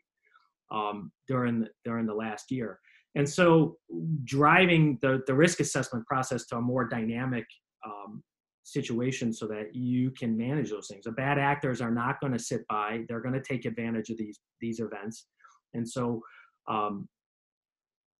um, 0.71 1.11
during 1.27 1.61
the, 1.61 1.69
during 1.83 2.05
the 2.05 2.13
last 2.13 2.51
year. 2.51 2.79
And 3.15 3.29
so, 3.29 3.77
driving 4.23 4.97
the 5.01 5.21
the 5.27 5.33
risk 5.33 5.59
assessment 5.59 6.05
process 6.05 6.45
to 6.47 6.57
a 6.57 6.61
more 6.61 6.85
dynamic 6.87 7.45
um, 7.85 8.23
situation 8.63 9.31
so 9.31 9.47
that 9.47 9.75
you 9.75 10.11
can 10.11 10.37
manage 10.37 10.69
those 10.69 10.87
things. 10.87 11.05
The 11.05 11.11
bad 11.11 11.37
actors 11.37 11.81
are 11.81 11.91
not 11.91 12.19
going 12.21 12.33
to 12.33 12.39
sit 12.39 12.61
by; 12.69 13.03
they're 13.07 13.21
going 13.21 13.35
to 13.35 13.43
take 13.43 13.65
advantage 13.65 14.09
of 14.09 14.17
these 14.17 14.39
these 14.61 14.79
events, 14.79 15.27
and 15.73 15.87
so 15.87 16.21
um, 16.69 17.07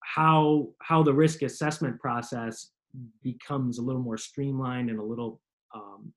how 0.05 0.67
how 0.81 1.01
the 1.01 1.13
risk 1.13 1.41
assessment 1.41 1.99
process 1.99 2.71
becomes 3.23 3.79
a 3.79 3.81
little 3.81 4.01
more 4.01 4.17
streamlined 4.17 4.89
and 4.89 4.99
a 4.99 5.03
little 5.03 5.41
um, 5.73 6.13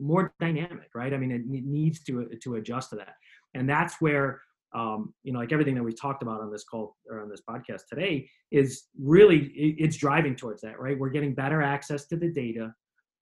more 0.00 0.32
dynamic, 0.40 0.88
right? 0.94 1.12
I 1.12 1.18
mean, 1.18 1.30
it 1.30 1.42
needs 1.46 2.02
to 2.04 2.28
to 2.42 2.56
adjust 2.56 2.90
to 2.90 2.96
that, 2.96 3.14
and 3.54 3.68
that's 3.68 4.00
where 4.00 4.40
um, 4.74 5.14
you 5.22 5.32
know, 5.32 5.38
like 5.38 5.52
everything 5.52 5.74
that 5.74 5.82
we 5.82 5.92
talked 5.92 6.22
about 6.22 6.40
on 6.40 6.50
this 6.50 6.64
call 6.64 6.96
or 7.08 7.20
on 7.22 7.28
this 7.28 7.42
podcast 7.48 7.82
today 7.88 8.28
is 8.50 8.84
really 8.98 9.50
it's 9.54 9.96
driving 9.96 10.34
towards 10.34 10.62
that, 10.62 10.80
right? 10.80 10.98
We're 10.98 11.10
getting 11.10 11.34
better 11.34 11.62
access 11.62 12.06
to 12.08 12.16
the 12.16 12.28
data. 12.28 12.74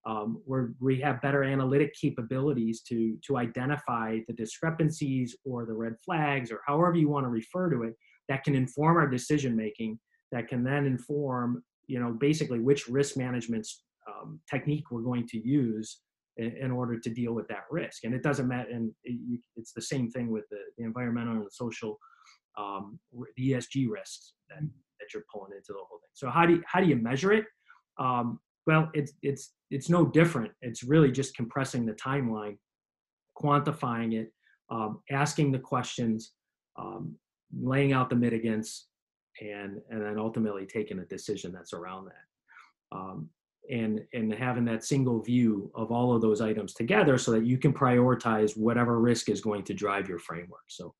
Um, 0.07 0.42
where 0.44 0.74
we 0.81 1.00
have 1.00 1.22
better 1.22 1.44
analytic 1.44 1.94
capabilities 1.98 2.83
to 2.90 3.16
to 3.27 3.38
identify 3.38 4.18
the 4.29 4.35
discrepancies 4.35 5.35
or 5.46 5.64
the 5.64 5.72
red 5.72 5.94
flags 6.05 6.53
or 6.53 6.61
however 6.66 6.94
you 6.94 7.09
want 7.09 7.24
to 7.24 7.31
refer 7.31 7.70
to 7.70 7.85
it 7.85 7.94
that 8.28 8.44
can 8.44 8.54
inform 8.54 8.96
our 8.96 9.08
decision 9.08 9.56
making 9.56 9.98
that 10.32 10.48
can 10.48 10.64
then 10.64 10.87
inform 10.87 11.62
you 11.87 12.00
know 12.00 12.12
basically 12.12 12.60
which 12.60 12.88
risk 12.88 13.16
management 13.16 13.66
um, 14.08 14.40
technique 14.50 14.84
we're 14.90 15.02
going 15.02 15.26
to 15.26 15.38
use 15.46 16.00
in, 16.37 16.56
in, 16.56 16.70
order 16.70 16.98
to 16.98 17.10
deal 17.10 17.32
with 17.32 17.46
that 17.48 17.64
risk 17.70 18.04
and 18.04 18.14
it 18.14 18.22
doesn't 18.22 18.48
matter 18.48 18.68
and 18.70 18.90
it, 19.04 19.40
it's 19.56 19.72
the 19.72 19.80
same 19.80 20.10
thing 20.10 20.30
with 20.30 20.44
the, 20.50 20.58
the 20.76 20.84
environmental 20.84 21.34
and 21.34 21.46
the 21.46 21.50
social 21.50 21.98
um, 22.58 22.98
the 23.37 23.52
esg 23.52 23.88
risks 23.88 24.34
that, 24.48 24.60
that 24.60 25.12
you're 25.12 25.24
pulling 25.32 25.52
into 25.52 25.68
the 25.72 25.78
whole 25.78 25.98
thing. 25.98 26.10
So 26.14 26.30
how 26.30 26.46
do 26.46 26.54
you, 26.54 26.62
how 26.66 26.80
do 26.80 26.87
you 26.87 26.96
measure 26.96 27.32
it? 27.32 27.44
Um, 27.98 28.40
well, 28.66 28.90
it's 28.94 29.12
it's 29.22 29.52
it's 29.70 29.90
no 29.90 30.06
different. 30.06 30.52
It's 30.62 30.82
really 30.82 31.12
just 31.12 31.37
compressing 31.37 31.84
the 31.84 31.92
timeline, 31.92 32.56
quantifying 33.38 34.14
it, 34.14 34.32
um, 34.70 35.00
asking 35.10 35.52
the 35.52 35.58
questions, 35.58 36.32
um, 36.78 37.16
laying 37.52 37.92
out 37.92 38.11
the 38.11 38.16
mitigants, 38.16 38.83
and 39.40 39.80
and 39.90 40.02
then 40.02 40.18
ultimately 40.18 40.66
taking 40.66 40.98
a 40.98 41.04
decision 41.04 41.52
that's 41.52 41.72
around 41.72 42.07
that. 42.07 42.96
Um, 42.96 43.28
and 43.70 44.00
and 44.12 44.33
having 44.33 44.64
that 44.66 44.85
single 44.85 45.22
view 45.22 45.70
of 45.74 45.90
all 45.90 46.14
of 46.14 46.20
those 46.20 46.40
items 46.40 46.74
together 46.74 47.16
so 47.16 47.30
that 47.33 47.46
you 47.46 47.59
can 47.59 47.72
prioritize 47.72 48.57
whatever 48.57 49.00
risk 49.00 49.28
is 49.28 49.40
going 49.40 49.64
to 49.64 49.74
drive 49.74 50.09
your 50.09 50.18
framework. 50.18 50.64
So 50.68 50.94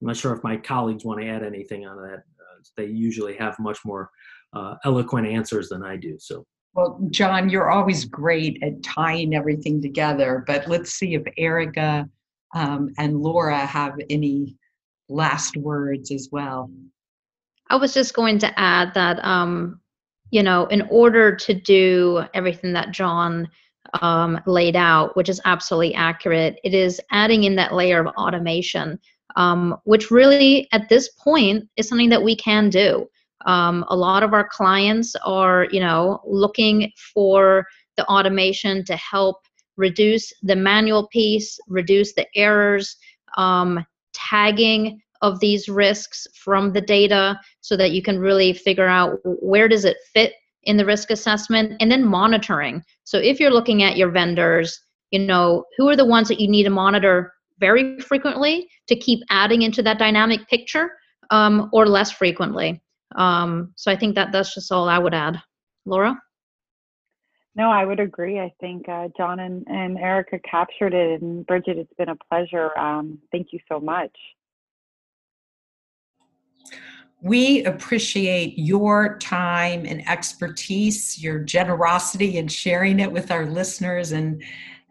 I'm 0.00 0.06
not 0.06 0.16
sure 0.16 0.34
if 0.34 0.44
my 0.44 0.56
colleagues 0.56 1.04
want 1.04 1.20
to 1.20 1.28
add 1.28 1.42
anything 1.42 1.86
on 1.86 1.96
that. 2.02 2.18
Uh, 2.18 2.62
they 2.76 2.86
usually 2.86 3.36
have 3.36 3.58
much 3.58 3.78
more 3.84 4.10
uh, 4.52 4.74
eloquent 4.84 5.26
answers 5.26 5.68
than 5.68 5.82
I 5.82 5.96
do. 5.96 6.16
So. 6.18 6.46
Well, 6.74 7.00
John, 7.10 7.48
you're 7.48 7.70
always 7.70 8.04
great 8.04 8.62
at 8.62 8.80
tying 8.84 9.34
everything 9.34 9.82
together, 9.82 10.44
but 10.46 10.68
let's 10.68 10.92
see 10.92 11.14
if 11.14 11.22
Erica 11.36 12.08
um, 12.54 12.90
and 12.96 13.18
Laura 13.20 13.58
have 13.58 13.94
any 14.08 14.56
last 15.10 15.56
words 15.56 16.10
as 16.10 16.28
well. 16.30 16.70
I 17.68 17.76
was 17.76 17.94
just 17.94 18.14
going 18.14 18.38
to 18.38 18.58
add 18.58 18.94
that, 18.94 19.24
um, 19.24 19.80
you 20.30 20.42
know, 20.42 20.66
in 20.66 20.82
order 20.90 21.34
to 21.34 21.54
do 21.54 22.24
everything 22.34 22.72
that 22.72 22.90
John 22.90 23.48
um, 24.00 24.40
laid 24.46 24.76
out, 24.76 25.16
which 25.16 25.28
is 25.28 25.40
absolutely 25.44 25.94
accurate, 25.94 26.58
it 26.64 26.74
is 26.74 27.00
adding 27.10 27.44
in 27.44 27.56
that 27.56 27.74
layer 27.74 28.00
of 28.00 28.14
automation, 28.14 28.98
um, 29.36 29.76
which 29.84 30.10
really 30.10 30.68
at 30.72 30.88
this 30.88 31.10
point 31.10 31.68
is 31.76 31.88
something 31.88 32.10
that 32.10 32.22
we 32.22 32.36
can 32.36 32.70
do. 32.70 33.06
Um, 33.46 33.84
a 33.88 33.96
lot 33.96 34.22
of 34.22 34.34
our 34.34 34.46
clients 34.46 35.14
are, 35.24 35.66
you 35.70 35.80
know, 35.80 36.20
looking 36.26 36.92
for 37.14 37.66
the 37.96 38.04
automation 38.06 38.84
to 38.84 38.96
help 38.96 39.36
reduce 39.76 40.32
the 40.42 40.56
manual 40.56 41.08
piece, 41.08 41.58
reduce 41.66 42.12
the 42.14 42.26
errors, 42.36 42.96
um, 43.36 43.84
tagging 44.12 45.00
of 45.22 45.40
these 45.40 45.68
risks 45.68 46.26
from 46.34 46.72
the 46.72 46.80
data 46.80 47.38
so 47.60 47.76
that 47.76 47.90
you 47.90 48.02
can 48.02 48.18
really 48.18 48.52
figure 48.52 48.88
out 48.88 49.18
where 49.24 49.68
does 49.68 49.84
it 49.84 49.98
fit 50.14 50.32
in 50.62 50.76
the 50.76 50.84
risk 50.84 51.10
assessment 51.10 51.74
and 51.80 51.90
then 51.90 52.04
monitoring. 52.04 52.82
So 53.04 53.18
if 53.18 53.38
you're 53.40 53.50
looking 53.50 53.82
at 53.82 53.96
your 53.96 54.10
vendors 54.10 54.80
you 55.10 55.18
know 55.18 55.64
who 55.76 55.88
are 55.88 55.96
the 55.96 56.06
ones 56.06 56.28
that 56.28 56.40
you 56.40 56.48
need 56.48 56.64
to 56.64 56.70
monitor 56.70 57.32
very 57.58 57.98
frequently 58.00 58.68
to 58.86 58.96
keep 58.96 59.20
adding 59.30 59.62
into 59.62 59.82
that 59.82 59.98
dynamic 59.98 60.48
picture 60.48 60.92
um, 61.30 61.68
or 61.72 61.86
less 61.86 62.10
frequently? 62.10 62.80
Um, 63.16 63.72
so 63.76 63.90
i 63.90 63.96
think 63.96 64.14
that 64.14 64.30
that's 64.32 64.54
just 64.54 64.70
all 64.70 64.88
i 64.88 64.98
would 64.98 65.14
add. 65.14 65.40
Laura 65.84 66.16
no 67.60 67.70
i 67.70 67.84
would 67.84 68.00
agree. 68.00 68.40
I 68.40 68.52
think 68.58 68.88
uh, 68.88 69.08
john 69.16 69.38
and, 69.40 69.66
and 69.68 69.98
erica 69.98 70.38
captured 70.38 70.94
it 70.94 71.20
and 71.20 71.46
bridget 71.46 71.76
it's 71.76 71.92
been 71.98 72.08
a 72.08 72.16
pleasure. 72.16 72.76
Um, 72.78 73.18
thank 73.30 73.48
you 73.52 73.60
so 73.70 73.78
much. 73.78 74.16
We 77.22 77.64
appreciate 77.64 78.58
your 78.58 79.18
time 79.18 79.84
and 79.84 80.08
expertise, 80.08 81.22
your 81.22 81.40
generosity 81.40 82.38
in 82.38 82.48
sharing 82.48 82.98
it 82.98 83.12
with 83.12 83.30
our 83.30 83.44
listeners 83.46 84.12
and 84.12 84.42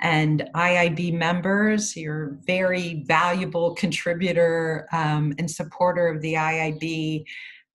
and 0.02 0.50
IIB 0.56 1.14
members. 1.14 1.98
You're 1.98 2.28
a 2.28 2.32
very 2.46 3.04
valuable 3.08 3.74
contributor 3.76 4.88
um, 4.94 5.34
and 5.40 5.50
supporter 5.50 6.08
of 6.08 6.22
the 6.22 6.36
IIB, 6.36 7.26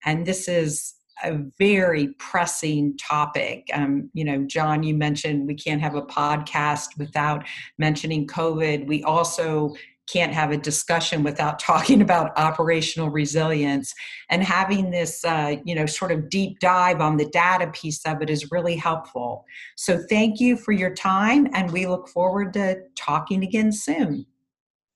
and 0.05 0.25
this 0.25 0.49
is 0.49 0.95
a 1.23 1.39
very 1.59 2.09
pressing 2.19 2.97
topic. 2.97 3.69
Um, 3.73 4.11
you 4.15 4.25
know, 4.25 4.45
John, 4.47 4.83
you 4.83 4.95
mentioned 4.95 5.47
we 5.47 5.55
can't 5.55 5.81
have 5.81 5.95
a 5.95 6.03
podcast 6.03 6.99
without 6.99 7.45
mentioning 7.79 8.27
COVID. 8.27 8.87
We 8.87 9.03
also 9.05 9.75
can't 10.07 10.35
have 10.35 10.51
a 10.51 10.57
discussion 10.57 11.23
without 11.23 11.59
talking 11.71 12.03
about 12.03 12.37
operational 12.39 13.11
resilience. 13.11 13.95
And 14.29 14.43
having 14.43 14.91
this 14.91 15.25
uh, 15.25 15.57
you 15.65 15.75
know 15.75 15.87
sort 15.87 16.13
of 16.13 16.29
deep 16.29 16.59
dive 16.61 17.01
on 17.01 17.17
the 17.17 17.27
data 17.27 17.69
piece 17.69 18.05
of 18.05 18.21
it 18.21 18.31
is 18.31 18.51
really 18.51 18.77
helpful. 18.77 19.45
So 19.77 20.03
thank 20.09 20.41
you 20.41 20.57
for 20.57 20.73
your 20.73 20.95
time 20.95 21.49
and 21.55 21.71
we 21.71 21.87
look 21.87 22.09
forward 22.09 22.53
to 22.55 22.83
talking 22.97 23.45
again 23.45 23.73
soon. 23.73 24.27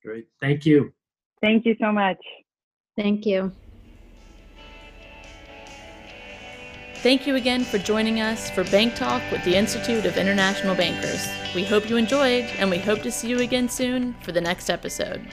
Great. 0.04 0.26
Thank 0.40 0.66
you. 0.66 0.92
Thank 1.40 1.64
you 1.64 1.76
so 1.81 1.92
much. 1.92 2.18
Thank 2.96 3.24
you 3.24 3.52
Thank 7.00 7.28
you 7.28 7.37
again 7.37 7.62
for 7.62 7.78
joining 7.78 8.20
us 8.20 8.50
for 8.50 8.64
Bank 8.64 8.96
Talk 8.96 9.22
with 9.30 9.44
the 9.44 9.54
Institute 9.54 10.04
of 10.04 10.16
International 10.16 10.74
Bankers. 10.74 11.28
We 11.54 11.64
hope 11.64 11.88
you 11.88 11.96
enjoyed, 11.96 12.46
and 12.58 12.68
we 12.68 12.78
hope 12.78 13.02
to 13.02 13.12
see 13.12 13.28
you 13.28 13.38
again 13.38 13.68
soon 13.68 14.14
for 14.14 14.32
the 14.32 14.40
next 14.40 14.68
episode. 14.68 15.32